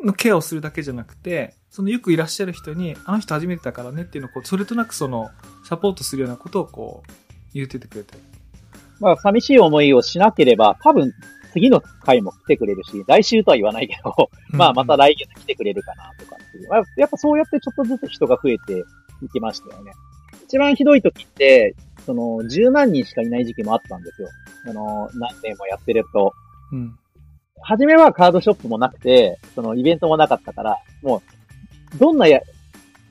[0.04, 5.30] のケアをするだけじゃなくて、そのよくいらっしゃる人に、あの人初めてだからねっていうのをこう、それとなくその、
[5.64, 7.12] サポートするようなことをこう、
[7.54, 8.14] 言っててくれて。
[9.00, 11.12] まあ、寂しい思いをしなければ、多分、
[11.56, 16.68] 次の回も来てくれるし、来週とは言わないけど、まあ、また来月来てくれるかな、とかっていう。
[16.68, 18.84] まあ、やっぱそうやってちょっとずつ人が増えて
[19.22, 19.92] いきましたよね。
[20.44, 24.28] 一番ひどい時って、その、十何人しかいない時期もあったんですよ。
[24.68, 26.34] あの、何年もやってると。
[26.72, 26.94] うん。
[27.62, 31.22] 初めはカードショップもなくて、そのイベントもなかったから、も
[31.94, 32.40] う、どんなや、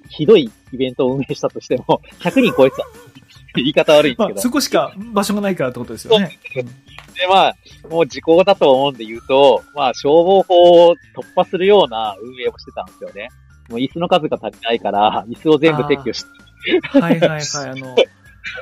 [0.09, 2.85] ひどいイベントを運営したとしても、 100人超えてた。
[3.55, 4.29] 言い方悪いんですけ、ど。
[4.35, 6.39] まあそこしか場所がないからってことですよね。
[7.15, 7.55] で、まあ、
[7.89, 13.29] もう時効だと思うんで言うと、まあ、消防法を突破するような運営をしてたんですよね。
[13.69, 16.29] もう椅子の数が足りないから、椅子を全部撤去して、
[16.93, 17.41] うんはいはいはい。
[17.41, 17.95] あの、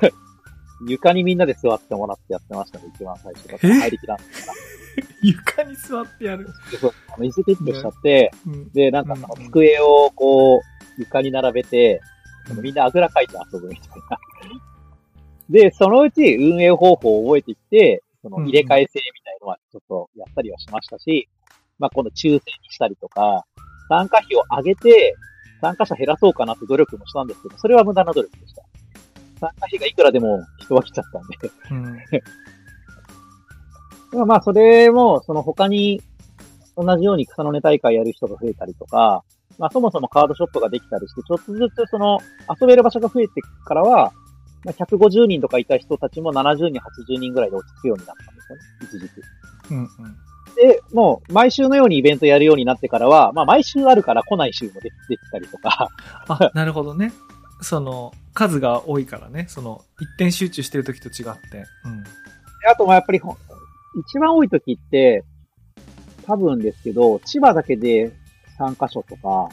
[0.88, 4.54] 床にみんなで座ってもらってやってましたね、一番最初入りきらんから。
[5.22, 6.48] 床に座ってやる。
[6.72, 10.62] でそうあの椅子撤去しちゃって、うんで、なんかその机をこう、
[10.98, 12.02] 床に並べて、
[12.62, 14.18] みんなあぐらかいて遊ぶみたいな。
[15.50, 21.28] で、そのうち運営方法を覚えてきて、その入れ替え制みたいのはちょっとやったりはしましたし、
[21.80, 23.46] まあ、今度抽選にしたりとか、
[23.90, 25.16] 参加費を上げて、
[25.62, 28.64] 参加者減らそうかなって努力もしたんですけど、それは無駄な努力でした。
[29.40, 31.38] 参加費がいくらでも人は来ちゃったんで。
[34.14, 34.28] うん。
[34.28, 36.02] まあ、それも、その他に、
[36.76, 39.24] 同じように草の根大会やる人が増えたりとか、
[39.60, 42.20] まあそもそもカードショップができたりして、ちょっとずつその
[42.60, 44.12] 遊べる場所が増えてからは、
[44.66, 49.22] まあ、150人とかいた人たちも70人、80人ぐらいで落ち着くようになったんですよね、一時期。
[49.72, 49.88] うんうん。
[50.56, 55.90] で、もう毎週のようにイベントやるようになってからは、まあ毎週あるから来ない週もでできたりとか、
[56.28, 57.12] あ、なるほどね。
[57.62, 59.46] その、数が多いからね。
[59.48, 61.66] その、一点集中してる時と違って。
[61.86, 62.04] うん。
[62.04, 62.10] で
[62.72, 63.22] あとまあやっぱり
[64.00, 65.24] 一番多い時って、
[66.26, 68.12] 多分ですけど、千葉だけで
[68.58, 69.50] 3カ所とか、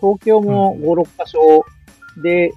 [0.00, 1.64] 東京も5、6カ所
[2.22, 2.52] で、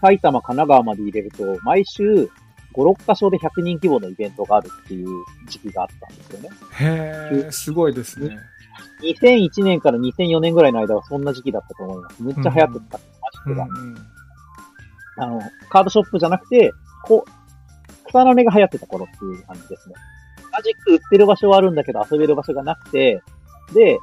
[0.00, 2.28] 埼玉、神奈川まで入れると、毎週5、
[2.74, 5.08] 6カ所で100人規模のイベントがあるっていう
[5.48, 6.48] 時期があったんですよね。
[6.78, 8.36] へえ、すごいですね。
[9.02, 12.22] 2001年から2004年ぐらいの間はそんな時期だったと思います。
[12.22, 12.98] むっちゃ流行ってた。
[12.98, 13.98] マジでうんうん。
[15.16, 16.72] あの、カードショップじゃなくて、
[17.04, 19.94] こう、草の根が流行ってた頃っていう感じですね。
[20.52, 23.22] マジック売ってる場所はあるんだけど遊べる場所がなくて、
[23.72, 23.98] で、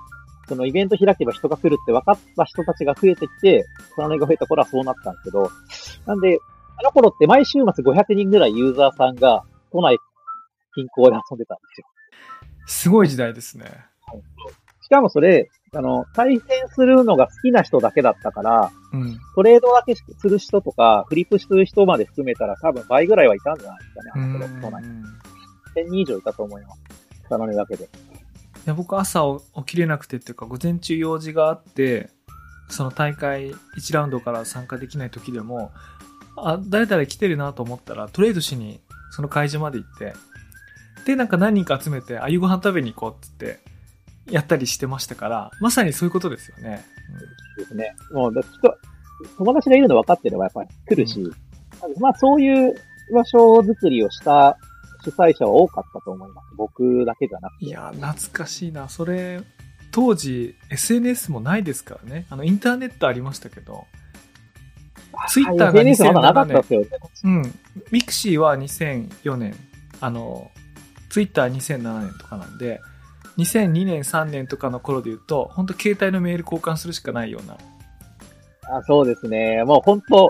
[0.47, 5.49] そのイベント開けば人が来るって分かった人たちが増えてきて、草の根が増えた頃はそうなったんですけど、
[6.05, 6.39] なんで、
[6.79, 9.97] あの頃って毎週末500人ぐらいユーザーさんが都内
[10.75, 11.88] 近郊で遊んでたんですよ。
[12.67, 13.65] すごい時代ですね。
[14.81, 19.19] しかもそれ、あの、対戦するのが好きな人だけだったから、うん。
[19.36, 24.83] トレードだけする人とか、フリップする人まで含めたら多分倍ぐらいはいたんじゃないですかね、あうんの頃、都内。
[25.75, 26.81] 1000人以上いたと思います。
[27.25, 27.89] 草の根だけで。
[28.67, 29.21] いや僕朝
[29.56, 32.10] 起きれなくてっていうか午前中用事があって
[32.69, 35.71] その大会1ラウンドから参加できない時でも
[36.36, 40.13] あ誰々来てるなと思ったらトレードしにその会場まで行って
[41.06, 43.60] でなんか何人か集めてあ夕ご飯食べに行こうっつって
[44.30, 46.84] やったりしてましたからまさにそういうことですよね、
[47.58, 47.95] ですね。
[48.12, 48.34] もう、
[49.38, 51.23] 友達がいるの分かってればやっぱり来るし、
[52.01, 52.75] まあそういう
[53.13, 54.58] 場所作りをした
[55.10, 56.48] 主催者は多かったと思います。
[56.58, 57.65] 僕だけじゃなくて。
[57.65, 59.41] いや懐かしいなそれ
[59.91, 63.86] 当時 SNS もないですからねあのインターネットありましたけど
[65.30, 66.88] ツイッターが SNS まだなかったですよね。
[67.24, 67.43] うん。
[67.91, 69.56] ミクシーは2004年、
[70.00, 70.52] あの、
[71.10, 72.82] ツイッター2007年とかなんで、
[73.38, 77.58] 2002年3年とかの頃で言うと、本当携帯のメール交換するしかないような。
[78.70, 79.63] あそうですね。
[79.63, 80.30] もう本当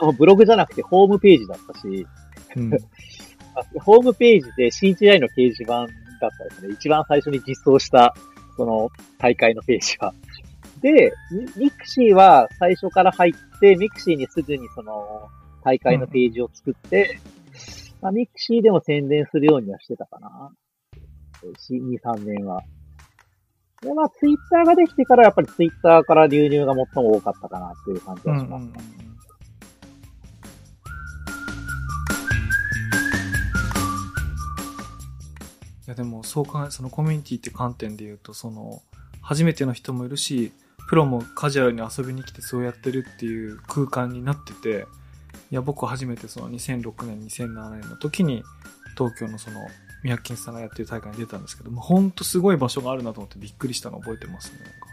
[0.00, 2.06] あの、ブログじゃなくてホームページだったし、
[2.56, 2.70] うん。
[3.80, 5.88] ホームページで CGI の掲示板だっ
[6.36, 6.74] たですね。
[6.74, 8.14] 一番最初に実装した、
[8.56, 10.14] その大会のページは。
[10.80, 11.12] で、
[11.56, 15.28] ミクシーは最初から入って、ミクシーにすぐにその
[15.64, 17.18] 大会のページを作って、
[18.00, 20.52] まあ、ミクシーでも宣伝するようにはしてたかな。
[21.42, 22.62] 2、3年は。
[23.82, 28.66] で、まあ、ツイッターができてから、やっぱりツイッターから流入が最も多かったかなっていう感じはします。
[28.66, 28.68] い
[35.86, 38.82] やでもそう考えそのコミュニティって観点で言うとその
[39.20, 40.52] 初めての人もいるし
[40.88, 44.86] プロもカジュアルに遊びに来てそうやってるっていう空間になってて
[45.50, 48.42] いや僕初めてその2006年2007年の時に
[48.96, 49.60] 東京のその
[50.02, 54.86] 宮城さんがやってる大会に出たんですけどもほんとすごい場所があるなと思ってびっくりしたの覚えてますねなんか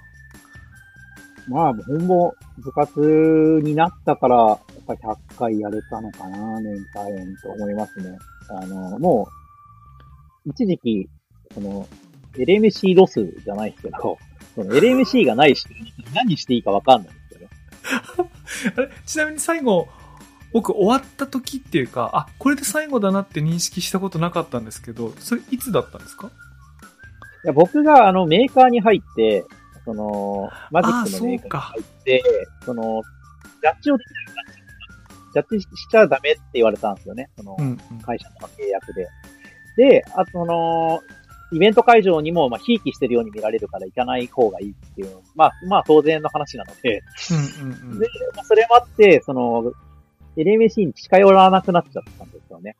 [1.48, 7.04] まあ、本も部活になったから、やっぱり100回やれたのかな、年間
[7.42, 8.18] と思いますね。
[8.50, 9.43] あの、もう、
[10.46, 11.10] 一時期、
[11.54, 11.88] その、
[12.34, 14.18] LMC ロスじゃないですけど、
[14.56, 18.30] その LMC がない人に何していいかわかんないんですよね。
[18.78, 18.90] あれ？
[19.06, 19.88] ちなみに最後
[20.52, 26.28] 僕終わった時っていうかあこれで最後だなって認識したことなかったんですけどそれいつだったんですか？
[27.44, 29.44] いや僕があのメーカーに入って、
[29.86, 32.24] その、マジックのメーカーに入って、
[32.66, 33.02] その、
[33.62, 34.46] ジャッジをできない
[35.34, 37.30] ジャッジしちゃダメって言われたんですよね。
[37.38, 39.08] その、うん会社の契約で。
[39.78, 41.02] で、あとその、
[41.52, 47.04] イベント会場にも、まあ、ひいきしてるように見られるから行かない方がいいっていう、まあ、まあ、当然の話なので、
[47.62, 48.00] うんうんうん。
[48.00, 49.72] で、まあそれもあって、その、
[50.36, 52.76] LMC に近寄らなくなっちゃったんですよね。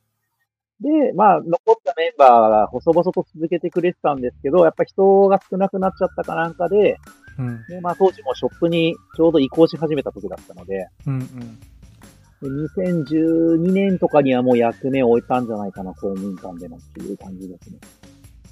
[0.82, 6.98] で、まあ、残ったメンバーが細々と続けてくれてたんですけど、やっぱ人が少なくなっちゃったかなんかで、
[7.38, 7.66] うん。
[7.68, 11.60] でまあ、当時もショップにちょうど移行し始めた時だったので、うんうん。
[11.60, 11.66] で
[12.48, 17.78] 2012年とかにはもう役目を終えたんじゃないかな、公務員間でのっていう感じですね。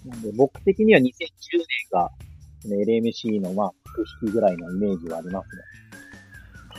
[0.05, 1.11] なんで僕的には2010年
[1.91, 2.11] が、
[2.65, 5.61] ね、LMC のまあ、復引きぐらいのイメージはありますね。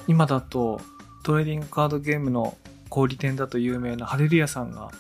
[0.09, 0.81] 今だと
[1.23, 2.57] トレーディングカードゲームの
[2.89, 4.91] 小売店だと有名なハレルヤさんが、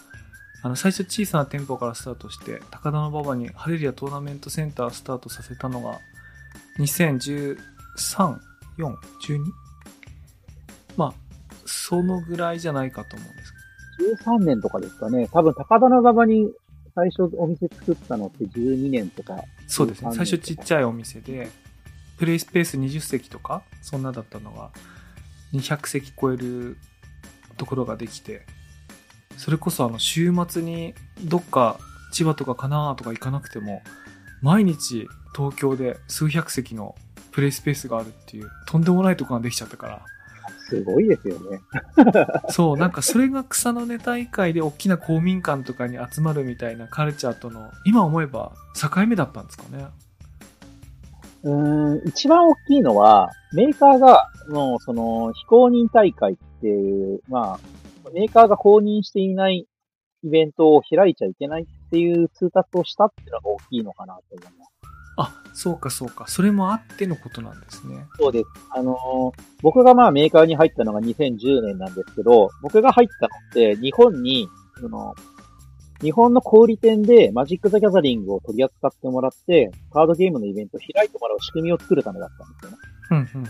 [0.62, 5.98] あの、最初小さな店舗からスタートして、高田馬場にハレルヤトーナメントセンターをスタートさせたのが、
[6.78, 7.56] 2013、
[8.08, 8.36] 4、
[8.78, 9.44] 12?
[10.96, 11.14] まあ、
[11.72, 13.58] そのぐらいじゃないかと思うんですけ
[14.02, 15.28] 13年とかですかね。
[15.32, 16.50] 多分、高田馬場に
[16.94, 19.36] 最初お店作ったのって12年とか。
[19.36, 19.42] ど。
[19.66, 20.10] そうですね。
[20.10, 21.48] 13最初ちっちゃいお店で、
[22.18, 24.70] プレイスペース20席とか、そんなだったのが、
[25.54, 26.76] 200席超える
[27.56, 28.46] ところができて、
[29.36, 31.78] それこそあの週末にどっか
[32.12, 33.82] 千葉とか神奈川とか行かなくても、
[34.42, 36.94] 毎日東京で数百席の
[37.30, 40.04] プレイスペースがあるっていう、とんでもないとこができちゃったから、
[40.72, 41.60] すごいですよね。
[42.48, 49.86] そう、なんかそれが草の根大会で大きな公民館とかに集まるみたいなカルチャーとの、今思えば境目だったんですかね。
[51.44, 59.66] うーん、一番大きいのは、メーカーが、もう、その、非公認大会っていう、まあ、メーカーが公認していない
[60.24, 64.71] イベントを開いちゃいけないっていう通達をしたっていうのが大きいのかなと思います。
[65.16, 66.26] あ、そうかそうか。
[66.26, 68.06] それもあってのことなんですね。
[68.18, 68.46] そうです。
[68.70, 74.48] あのー僕がまあメーカーに入ったのが2010年なんですけど、僕が入ったのって日本に、
[74.80, 75.14] その、
[76.00, 82.76] 日本の小売店でマジック・ザ・ギャザリングを取り扱ってもらって、カードゲームのイベントを開いてもらう仕組みを作るためだったんですよね。
[83.10, 83.48] うん、うん、うん、うん。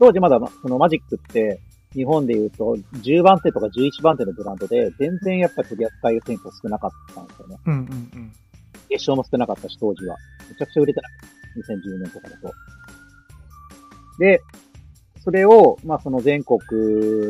[0.00, 1.60] 当時まだ、そのマジックって、
[1.94, 7.56] 日本で言うと、10番手とか11番手のブランドで、全然やっぱり取り扱い店舗少なかったんですよね。
[7.66, 8.32] うん、うん、うん。
[8.90, 10.16] 月賞も少なかったし、当時は。
[10.48, 11.02] めちゃくちゃ売れた。
[11.56, 12.52] 2010年とかだと。
[14.18, 14.40] で、
[15.24, 16.58] それを、まあその全国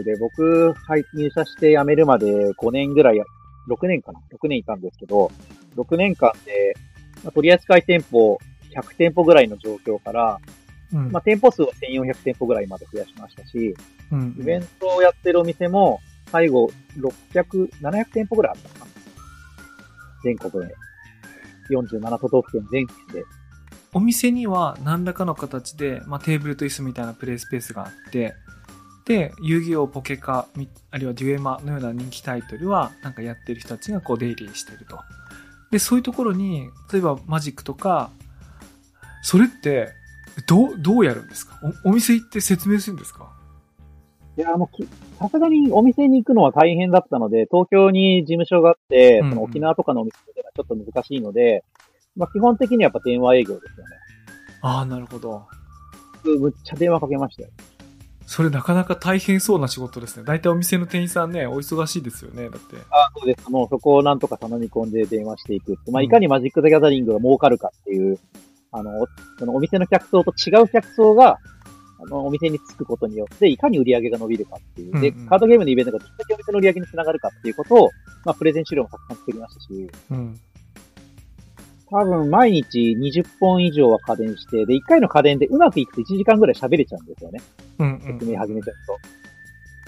[0.04, 3.24] で僕、はい、入社して辞めるまで5年ぐらいや、
[3.68, 5.30] 6年かな ?6 年いたんですけど、
[5.76, 6.74] 6年間で、
[7.24, 8.38] まあ、取扱店舗
[8.70, 10.38] 100店舗ぐらいの状況から、
[10.92, 13.74] うん、まあ店舗数は1400店舗ぐらいまで増やしましたし、
[14.12, 16.00] うん、イベントをやってるお店も、
[16.30, 16.70] 最後、
[17.32, 18.86] 600、700店舗ぐらいあったかな？
[20.22, 20.74] 全国で。
[21.74, 23.24] 47都道府県全国で。
[23.94, 28.34] お店には何らかの形で、まあ、テーブルと椅子みたいなプレイスペースがあって、
[29.06, 30.46] で、遊戯王ポケカ、
[30.90, 34.98] あるいはデュエマのような人気タイトルは、なんかやってる人たちがこう出入りしてると。
[35.70, 38.10] で、そういうところに、例えばマジックとか、
[39.22, 39.92] それって、
[40.46, 41.58] どう、どうやるんですか？
[41.84, 43.32] おお店行って説明するんですか？
[44.38, 51.64] いや、もうき、さすがにお店に行くのは大変だったので、東京に事務所があって、うんうんその沖縄とかのお店ではちょっと難しいので、
[52.14, 53.96] まあ基本的にはやっぱ電話営業ですよね。
[54.62, 55.44] ああ、なるほど。
[56.22, 57.48] むっちゃ電話かけましたよ。
[58.26, 60.24] それなかなか大変そうな仕事ですね。
[60.24, 62.48] 大体お店の店員さんね、お忙しいですよね。
[62.48, 62.76] だって。
[62.90, 63.50] あそうです。
[63.50, 65.78] もうそこをなんとか頼み込んで電話していく。
[65.90, 68.20] まあ、うんいかにマジック・ザ・ギャザリングが儲かるかっていう、
[68.70, 69.06] あの、
[69.38, 71.38] そのお店の客層と違う客層が、
[72.00, 75.00] あの、お店に着くことによって、いかに売り上げが伸びるかっていう。
[75.00, 77.90] で、うんうんカードゲームのイベントがどれだけお店の売り上げにつながるかっていうことを、
[78.24, 80.40] まあ、プレゼン資料もたくさん作りましたし、うん。
[81.90, 87.40] 多分毎日20本以上は家電して、で、1回の家電でうまくいくと1時間ぐらい喋れちゃうんですよね。
[87.78, 89.18] うん、うん説明始めちゃうと。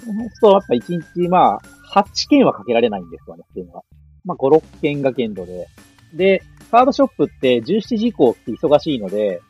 [0.04, 1.60] そうすると、やっぱ1日、まあ、
[2.02, 3.82] 8件はかけられないんですよね、っていうのは。
[4.24, 5.66] まあ、5、6件が限度で。
[6.14, 9.40] で、カードショップって17時以降って忙しいので、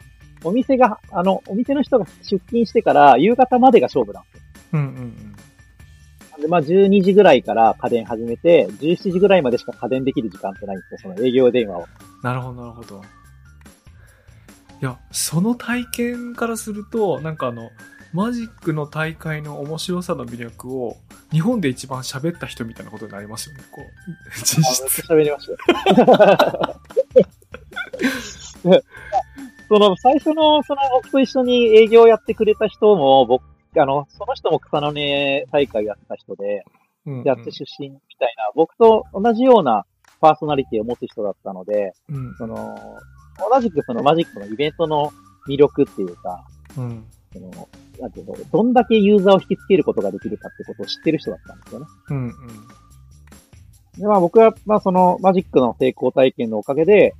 [0.44, 4.42] お店が、あの、お店の人が出勤してから夕方までが勝負なんですよ。
[4.72, 11.86] うん、うん、で、まあ、12時ぐらいから家電始めて、17時ぐらいまでしか家電できる時間ってないんですよ、その営業電話を。
[12.22, 13.02] なるほど、なるほど。
[14.82, 17.70] いや、その体験からすると、なんかあの、
[18.12, 20.96] マジックの大会の面白さの魅力を、
[21.30, 23.84] 日本で一番喋った人みたいなことになりますよね、こう。
[24.38, 25.02] 実質。
[25.02, 25.48] 喋りまし
[25.94, 26.80] たよ。
[29.70, 33.44] その、最初の、その、僕と一緒に営業やってくれた人も、僕、
[33.80, 36.64] あの、その人も草の根大会やってた人で、
[37.06, 39.86] うんやって出身みたいな、僕と同じような
[40.20, 42.34] パーソナリティを持つ人だったので、うん。
[42.36, 42.76] その、
[43.38, 45.12] 同じくそのマジックのイベントの
[45.48, 46.44] 魅力っていうか、
[46.76, 47.04] うん。
[47.32, 47.68] その、
[48.00, 51.86] なんていうの、どんだけユーザーを引きつけることができるかってことを知ってる人だったんですよね。
[52.10, 52.16] うん。
[52.16, 52.32] うん。
[53.98, 57.14] で、まあ僕は、まあそのマジックの成功体験のおかげで、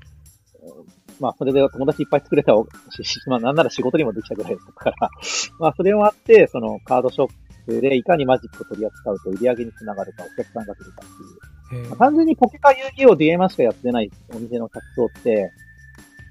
[0.63, 5.11] うんまあそれで友達いっぱい作れたおし、しまあなんなら仕事にもできたぐらいだったから、
[5.59, 7.31] まあそれもあって、そのカードショッ
[7.67, 11.85] プでいかにマジックを取り扱うと売り上げにつながるか、お客さんが来るかっていう。
[11.85, 15.53] えーまあ単純にポケカ遊戯王デュエマしかやってないお店の客層って、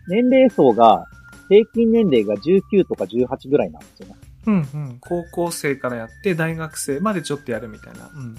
[0.09, 1.05] 年齢層が、
[1.47, 4.15] 平均年齢が19とか18ぐらいなんですよね。
[4.47, 4.97] うんうん。
[4.99, 8.09] 高校生からやって、大学生までちょっとやるみたいな。
[8.13, 8.35] うん。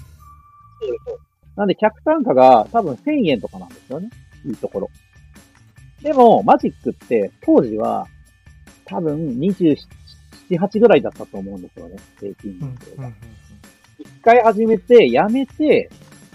[1.55, 4.09] なんで客単価が多分1000円とかなんですよね。
[4.45, 4.89] いいところ。
[6.01, 8.07] でも、マジックって当時は
[8.85, 9.77] 多分27、
[10.51, 11.97] 8ぐらいだったと思うんですよね。
[12.19, 12.67] 平均うん。
[12.67, 13.17] うん年齢が。。
[14.21, 15.89] 回始めて、やめて、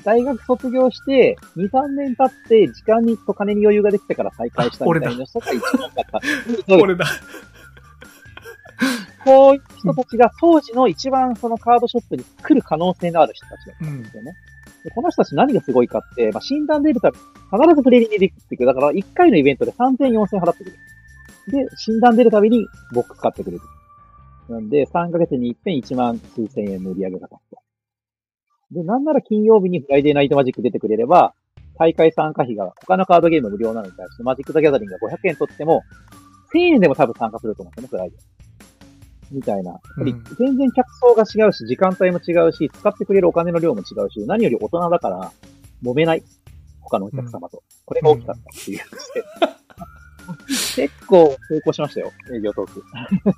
[0.05, 6.21] 大学卒業して、2、3年経って、時間にと金に余裕ができてから再開したみたいな人が一番多かっ
[6.69, 6.69] た。
[6.77, 7.07] 俺だ。
[9.25, 14.35] こういう人たちが当時の一番そのカードショップに来る可能性のある人たちだったんですよね。
[14.87, 18.67] でこの人たち何がすごいかって、まあ、新弾出るたび、必ずプレリに出てくる。
[18.67, 20.77] だから1回のイベントで3000、4000払ってくる。
[21.49, 22.65] で、新弾出るたびに
[22.95, 23.63] ボックス買ってくれる。
[24.49, 27.59] なんで、3ヶ月に一遍1万数千円の売り上げが立つと。
[28.71, 31.35] で、なんなら金曜日にフライデーナイトマジック出てくれれば、
[31.81, 35.83] 大会参加費が他のカードゲーム無料なのに対して、マジック・ザ・ギャザリングが500円取っても、
[36.55, 38.36] 1000円でも多分参加すると思うんですよね、フライデー。
[39.31, 39.73] みたいな。
[39.73, 45.33] やっぱりうん全然客層が違うし、時間帯も違うし、使ってくれるお金の量も違うし、何より大人だから、
[45.83, 46.23] 揉めない。
[46.81, 47.63] 他のお客様と。
[47.85, 48.81] これが大きかったっていう。
[50.75, 52.85] 結構成功しましたよ、営業トーク。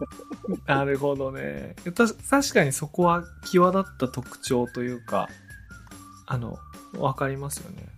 [0.67, 1.77] なるほどね。
[1.95, 5.29] た確かにそこは際立った特徴というか、
[6.27, 6.59] あの、
[6.99, 7.89] わかりますよね。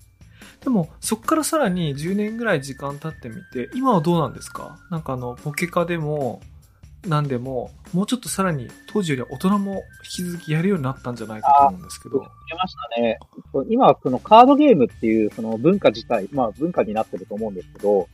[0.63, 4.79] でも、そこからさらに10年ぐらい時間経ってみて、今はどうなんですか？
[4.91, 6.41] なんかあの、ポケカでも、
[7.07, 12.21] なんでも、もうちょっとさらに当時よりは大人も引き続きやるようになったんじゃないかと思うんですけど。
[12.21, 13.19] 出ましたね。
[13.69, 18.09] 今はそのカードゲームっていうその文化自体、まあ文化になってると思うんですけど、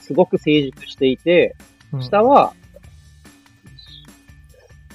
[0.00, 1.56] すごく成熟していて、
[1.92, 2.54] うん下は、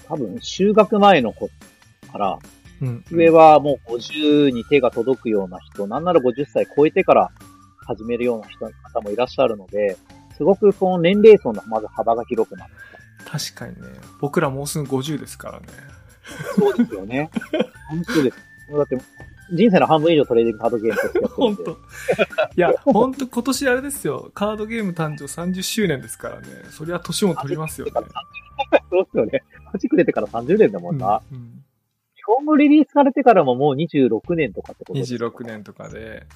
[0.08, 1.50] 多分就学前の子
[2.12, 2.40] から、
[2.82, 7.30] うん、上はもう50に手が届くような人、なんなら50歳超えてから
[7.86, 9.96] 始めるような人方もいらっしゃるので、
[10.38, 12.97] すごくその年齢層のまず幅が広くなった。
[13.30, 13.88] 確かにね。
[14.20, 15.68] 僕らもうすぐ50ですからね。
[16.56, 17.30] そうですよね。
[17.90, 18.38] 本当です。
[18.72, 18.98] だって、
[19.54, 21.64] 人生の半分以上トレーディングカードゲームとしてやってるんで。
[21.64, 21.76] 本当い
[22.56, 24.32] や、本当今年あれですよ。
[24.34, 26.48] カードゲーム誕生30周年ですからね。
[26.70, 27.94] そりゃ年も取りますよね。
[28.90, 29.44] そうですよね。
[29.72, 31.22] マジック出てから30年だもんな。
[31.32, 31.64] うんうん
[32.28, 36.28] 日本語リリースされてからももう26年とかってことですよ26年とかで。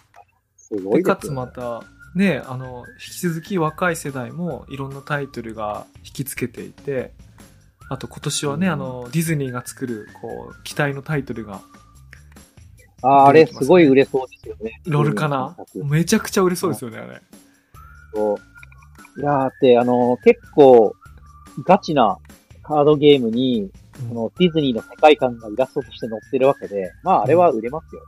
[0.56, 1.16] すごで、いですよ、ね。
[1.16, 1.84] かつまた、
[2.16, 7.14] ね、あの、引き続き若い世代もいろんなタイトルが引きつけていて、
[7.90, 11.62] あと今年はね、うんあの、ディズニーが作る、こう、期待のタイトルが、
[13.02, 14.82] あーあれすごい売れそうですよね。
[14.86, 15.56] ロールかな？
[15.74, 17.22] そうめちゃくちゃ売れそうですよね、あれ。
[19.18, 20.96] いやーって、あの、結構、
[21.66, 22.18] ガチな
[22.64, 23.72] カードゲームに、
[24.08, 28.06] そのディズニーの世界観がイラストとして載ってるわけで、まああれは売れますよ。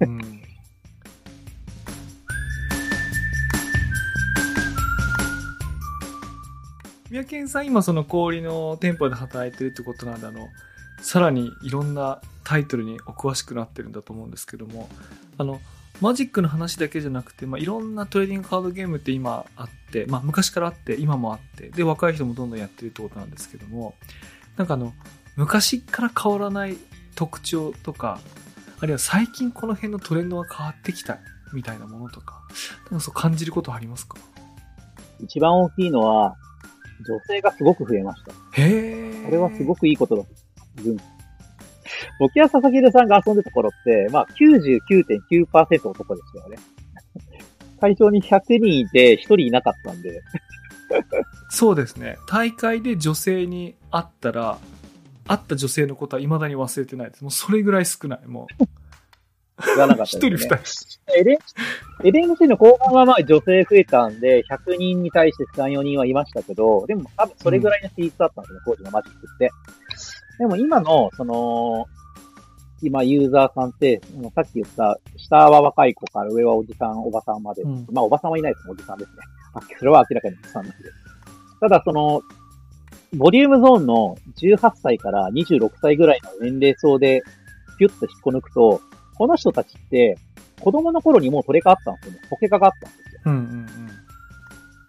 [0.00, 0.41] うん。
[7.12, 10.48] 宮健さん、今その氷の店舗で働いてるってことなんで、あの、
[11.02, 14.88] さらにいろんなタイトルにお詳しくなってるんだと思うんですけども、
[15.36, 15.60] あの、
[16.00, 23.94] マジックの話だけじゃなくて、まあ、いろんなトレーディングカードゲームって今あって、まあ、昔からあって、今もあって、で、若い人もどんどんやってるってことなんですけども、
[24.56, 24.94] なんかあの、
[25.36, 26.78] 昔から変わらない
[27.14, 28.20] 特徴とか、
[28.80, 31.18] あるいは最近この辺のトレンドが変わってきた
[31.52, 32.40] みたいなものとか、
[32.90, 34.16] なんかそう感じることありますか？
[35.20, 36.36] 一番大きいのは、
[37.02, 38.32] 女性がすごく増えました。
[38.60, 39.24] へえ。
[39.24, 40.24] これはすごくいいことだ。
[40.84, 40.96] うん
[42.18, 46.56] 僕や佐々木さんが遊んでた頃って、まあ99.9%男ですよね。
[47.80, 50.22] 会場に100人いて1人いなかったんで、
[51.50, 52.18] そうですね。
[52.26, 54.58] 大会で女性に会ったら、
[55.26, 57.22] 会った女性のことは未だに忘れてないです。
[57.22, 58.26] もうそれぐらい少ない。
[58.26, 58.64] もう、
[59.66, 60.56] 言わなかった一です、ね。
[60.56, 61.20] 人二人。
[61.20, 61.38] エレン、
[62.06, 69.50] エレン c の後半はまあ女性増えたんで、100人に対して3、4人はいましたけど、でも多分それぐらいの比率だったんですね、当時のマジックって。
[70.38, 71.86] でも今の、その、
[72.82, 74.00] 今ユーザーさんって、
[74.34, 77.62] さっき言った、下は若い子から上はおじさん、おばさんまで。
[77.62, 79.16] うんまあおばさんはいないです、おじさんですね。
[79.54, 80.88] あそれは明らかにおじさんなんで。
[81.60, 82.22] ただその、
[83.14, 87.22] ボリュームゾーンの18歳から26歳ぐらいの年齢層で、
[87.78, 88.80] ピュッと引っこ抜くと、
[89.22, 90.18] この人たちって、
[90.58, 92.20] 子供の頃にもうトレカあったんですよね。
[92.28, 93.20] ポケカがあったんですよ。
[93.26, 93.68] うんうんうん。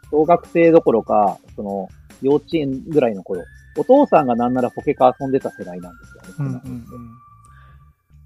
[0.09, 1.87] 小学生どころか、その、
[2.23, 3.43] 幼稚園ぐらいの頃。
[3.77, 6.29] お父さんがなんならポケカ遊んでた世代なんですよね。
[6.39, 6.87] うんうんこの人って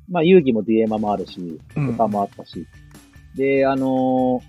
[0.09, 2.65] まあ、遊戯もデュエマもあるし、ポうんケカもあったし。
[3.35, 4.41] で、あのー、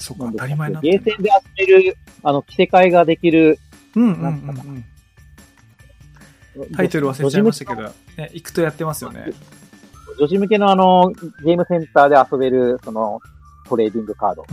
[0.00, 1.30] そっか、当たり前になってるゲーセンで
[1.60, 3.60] 遊べる、あの、着せ替えができる、
[3.94, 4.84] うんうんうん
[6.56, 6.70] うん。
[6.74, 9.30] タイトル忘れちゃいましたけど、ね、行くとやってますよね。
[10.18, 11.10] 女子向けのあの、
[11.44, 13.20] ゲームセンターで遊べる、その、
[13.68, 14.44] トレーディングカード。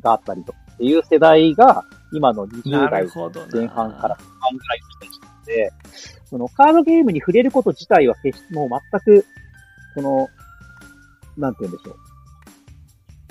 [0.00, 0.54] があったりと。
[0.74, 3.06] っていう世代が、今の20な代。
[3.52, 5.72] 前半から後半ぐらいの人たちなので、
[6.24, 9.26] そのカードゲームに触れること自体は決してもう全く、
[9.94, 10.28] その、
[11.36, 11.96] なんて言うんでしょう。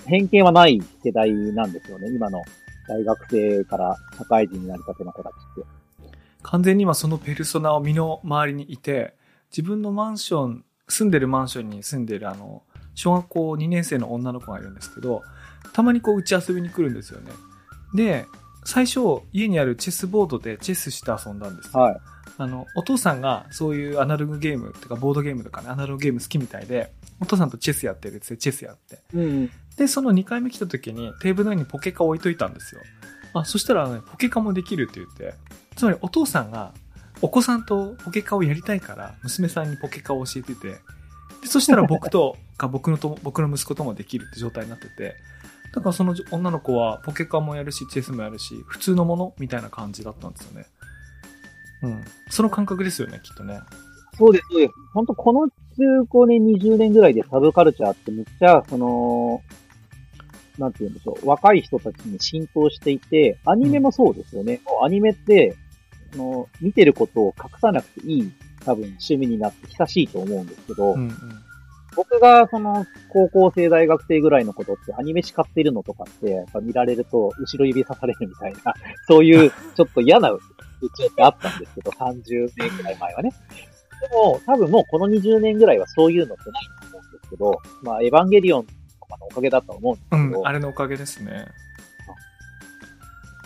[0.07, 2.09] 偏見はない世代なんですよね。
[2.11, 2.41] 今の
[2.87, 5.69] 大学生から社会人になりたての子たちって。
[6.41, 9.15] 完全に今そのペルソナを身の回りにいて、
[9.51, 12.63] 自分のマンション住んでるマンションに住んでるあの、
[12.95, 15.23] 小学校2年生の女の子がいるんですけど、
[15.71, 17.31] たまにこう、うち遊びに来るんですよね。
[17.93, 18.25] で、
[18.65, 18.99] 最初、
[19.31, 21.81] 家にあるチェスボードでチェスして遊んだんですよ。
[21.81, 21.97] はい。
[22.37, 28.99] あの、お父さんがそういうアナログゲームとかボードゲームとかね、アナログゲーム好きみたいで、お父さんとチェスやってるってチェスやって。
[29.13, 29.51] うん。
[29.75, 32.81] で、その2回目来た時にテーブルの上にポケカ置いといたんですよ。
[33.33, 35.35] あ、そしたらね、ポケカもできるって言って、
[35.75, 36.73] つまりお父さんが
[37.21, 40.79] お子さんとポケカをやりたいから、娘さんにポケカを教えてて、
[41.41, 45.15] で、そしたら僕と、か僕のと、僕の息子ともできるって状態になってて、
[45.73, 50.65] だからその女の子はポケカもやるし、チェスもやるし、普通のものみたいな感じだったんですよね。
[51.83, 52.03] うん。
[52.29, 53.59] その感覚ですよね、きっとね。
[54.17, 54.73] そうです、そうです。
[54.93, 55.47] 本当この
[55.77, 59.41] 15年、20年ぐらいでサブカルチャーってめっちゃ、その、
[60.57, 64.59] なんて言うんでしょう、若い人たちに浸透していて、アニメもそうですよね。
[64.65, 65.55] もうアニメって、
[66.11, 68.31] その、見てることを隠さなくていい、
[68.65, 71.13] 多分趣味になって久しいと思うんですけど、うんうん。
[71.95, 78.73] 僕がその、高校生、大学生ぐらいのことってアニメしかってるのとかって、やっぱ見られると、後ろ指さされるみたいな、
[79.07, 80.39] そういう、ちょっと嫌なう
[80.95, 83.31] ちってあったんですけど、30年ぐらい前はね。
[84.01, 88.71] でも、多分もうこの20年ぐらいはそういうのってないと思うんですけど、まあ、エヴァンゲリオンと
[89.05, 91.47] かのおかげだと思うんですけど、うん、あれのおかげですね。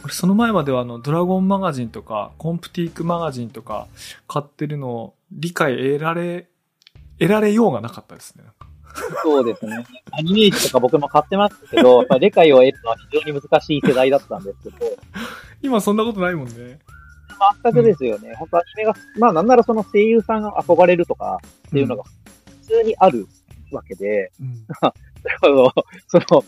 [0.03, 3.87] 俺、その前まではあの、ドラゴンマガジンとか、コンプティークマガジンとか、
[4.27, 6.47] 買ってるのを理解得られ、
[7.19, 8.43] 得られようがなかったですね。
[9.23, 9.85] そうですね。
[10.11, 14.77] アニメージとか僕も買ってますけど、やっぱ理解を得るのは非常に難しい世代だったんですけど、
[15.61, 16.79] 今そんなことないもんね。
[17.63, 18.35] 全くですよね。
[18.35, 22.03] 本当アニメが、まあなんならその声優さんが憧れるとかっていうのが
[22.61, 23.27] 普通にある
[23.71, 24.65] わけで、うん。
[24.81, 24.93] あ
[25.43, 25.71] の、
[26.07, 26.43] その、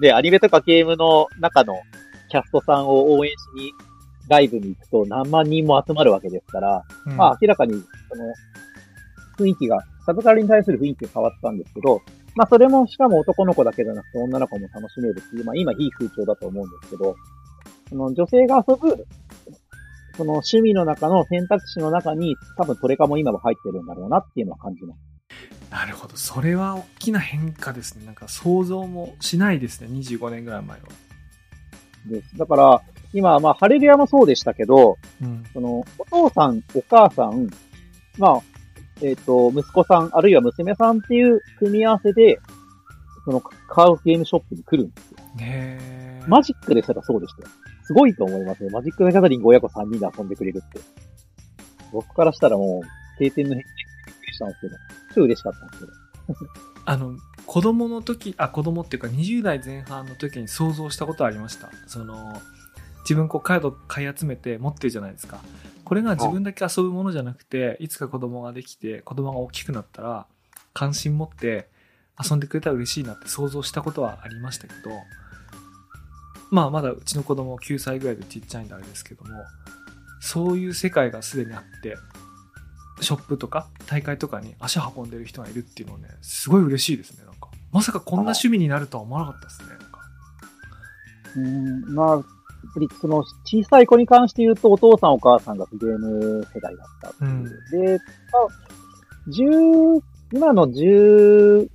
[0.00, 1.80] で、アニメとかゲームの中の
[2.28, 3.72] キャストさんを応援しに
[4.28, 8.24] ライブに行くと何万人も集まるわけですから、うんまあ明らかにその
[9.38, 12.02] 雰囲気が、サブカルに対する雰囲気が変わったんですけど、
[12.34, 17.16] まあそれもしかも男の子だけじゃなくて女の子も楽しめるっていう、まあ今いい風潮だと思うんですけど、
[17.88, 19.06] その女性が遊ぶ、
[20.16, 24.98] その趣味の中の選択肢の中に多分トレカも今は入ってるんだろうなっていうのは感じます。
[25.70, 26.16] なるほど。
[26.16, 28.04] それは大きな変化ですね。
[28.04, 29.88] なんか想像もしないですね。
[29.88, 30.86] 25年ぐらい前は。
[32.08, 32.36] です。
[32.36, 32.82] だから、
[33.12, 35.44] 今、まあ、ハレルヤもそうでしたけど、うん。
[35.52, 37.48] その、お父さん、お母さん、
[38.18, 38.40] まあ、
[39.00, 42.40] えっ、と、息子さん、あるいは娘さんっていう組み合わせで、
[43.24, 45.18] その、カードゲームショップに来るんですよ。
[45.36, 46.22] ねえ。
[46.26, 47.48] マジックでしたらそうでしたよ。
[47.84, 48.70] すごいと思いますね。
[48.70, 50.80] マジック・ザ・ギャザリング親子3人で遊んでくれるって。
[51.92, 53.68] 僕からしたらもう、定点の返事
[54.06, 54.76] びっくりしたんですけど、
[55.14, 56.50] 超嬉しかったんですけど。
[56.84, 57.16] あの、
[57.48, 61.70] 子供の時、あ、子供っていうか20代前半の時に想像したことありました。
[61.86, 62.42] その、
[63.04, 65.40] 自分こうカード買い集めて持ってるじゃないですか。
[65.82, 70.26] これが自分だけ遊ぶものじゃなくて、いつか子供ができて、子供が大きくなったら、
[70.74, 71.70] 関心持って
[72.22, 74.90] 遊んでくれたら嬉しいなって想像したことはありましたけど、
[76.50, 79.30] まあまだうちの子供9歳ぐらいでちっちゃいんであれですけども、
[80.20, 81.96] そういう世界がすでにあって、
[83.00, 87.27] ショップとか大会とかに足運んでる人がいるっていうのはね、すごい嬉しいですね。
[87.72, 90.00] まさかこんな趣味になるとは思わなかったですね、なんか。
[91.36, 97.30] うーん、まあ、やっぱりその小さい子に関して言うと、お父さんお母さんがゲーム世代だったっていう。
[97.30, 97.98] うんで、
[98.32, 98.48] まあ、
[99.28, 100.02] 10、
[100.32, 101.68] 今の15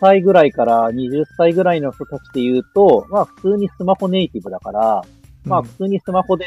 [0.00, 5.02] 歳ぐらいから20歳ぐらいの人たちで言うと、まあ普通にスマホネイティブだから、
[5.44, 6.44] まあうん普通にスマホで、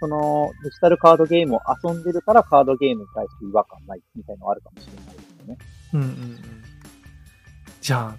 [0.00, 5.58] そのデジタルカードゲームを遊んでるからカードゲームに対して違和感ないみたいなのはあるかもしれないですよね。
[5.94, 6.71] うんうんうん。
[7.82, 8.16] じゃあ、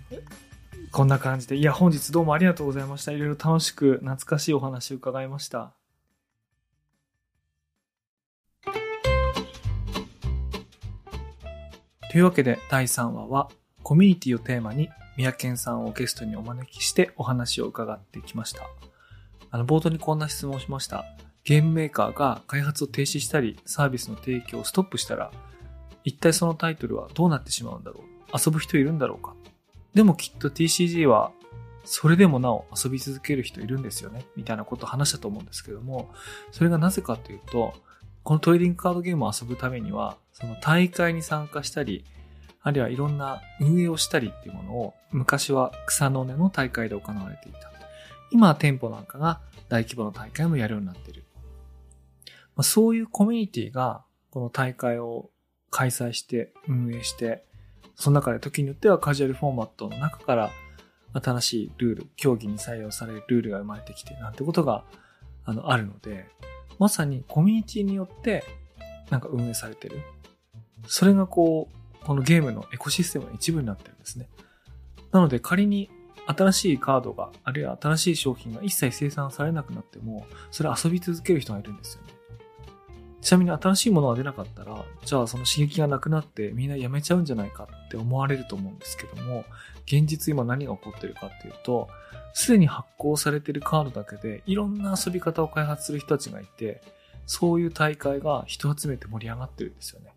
[0.92, 1.56] こんな感じで。
[1.56, 3.14] いや、本日どうもありがとうございました。
[3.14, 5.72] いろいろ楽しく懐かしいお話を伺いました。
[12.12, 13.50] というわけで、第3話は、
[13.84, 18.64] コミュニティをテーマに、宮健さんをゲストにお招きしてお話を伺ってきました。
[19.50, 21.06] あの、冒頭にこんな質問をしました。
[21.46, 25.32] ゲームメーカーが開発を停止したり、サービスの提供をストップしたら、
[26.04, 29.34] 一体そのタイトルはどうなってしまうんだろう遊ぶ人いるんだろうか
[29.94, 31.32] でもきっと TCG は、
[31.86, 36.10] それでもなお遊び続ける人いるんですよねみたいなことを話したと思うんですけども、
[36.52, 37.74] それがなぜかというと、
[38.24, 42.06] このトレーディングカードゲームを遊ぶためには、その大会に参加したり、
[42.62, 47.74] あるいはいろんな運営をしたりっていうものを、昔は草の根の大会で行われていた。
[48.34, 51.24] 今は店舗なんかが大規模な大会もやるようになっている。
[52.56, 55.30] まあ、そういうコミュニティが、この大会を
[55.70, 57.46] 開催して、運営して、
[57.96, 60.52] その中で時によってはカジュアルフォーマットの中から
[61.14, 64.84] 新しいルール、競技に採用されるルールが生まれてきてなんてことが
[65.46, 66.28] あのあるので、
[66.80, 68.44] まさにコミュニティによって
[69.10, 70.00] なんか運営されてる。
[70.88, 74.28] それがこう、このゲームのエコシステムの一部になってるんですね。
[75.12, 75.90] なので仮に
[76.26, 82.13] 新しいカードが、あるいは新しい商品が一切生産されなくなっても、それ遊び続ける人がいるんですよね。
[83.24, 89.46] ちなみに新しいものが出なかったら、じゃあその刺激がなくなってみんなやめちゃうんじゃないかって思われると思うんですけども、
[89.86, 91.88] 現実今何が起こってるかっていうと、
[92.34, 96.82] すでに発行されてるカードだけでいろんな遊び方を開発する人たちがいて、
[97.26, 100.14] そういう大会が人集めて盛り上がってるんですよね。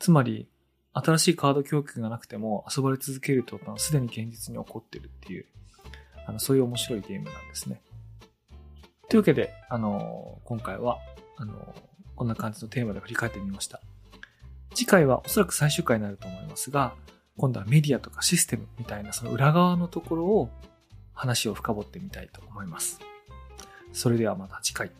[0.00, 0.48] つまり、
[0.92, 5.46] 新しいカード供給がなくても遊ばれ続けるってことはすでに現実に起こってるっていう、
[6.26, 7.80] あの、そういう面白いゲームなんですね。
[9.08, 10.98] というわけで、あの、今回は、
[11.36, 11.74] あの、
[12.18, 13.80] こんな感じのテーマで振り返ってみました。
[14.74, 16.94] 次回はおそらく最終回になると思いますが、
[17.36, 20.50] 今度はメディアとかシステムみたいなその裏側のところを
[21.14, 22.98] 話を深掘ってみたいと思います。
[23.92, 24.90] それではまた次回。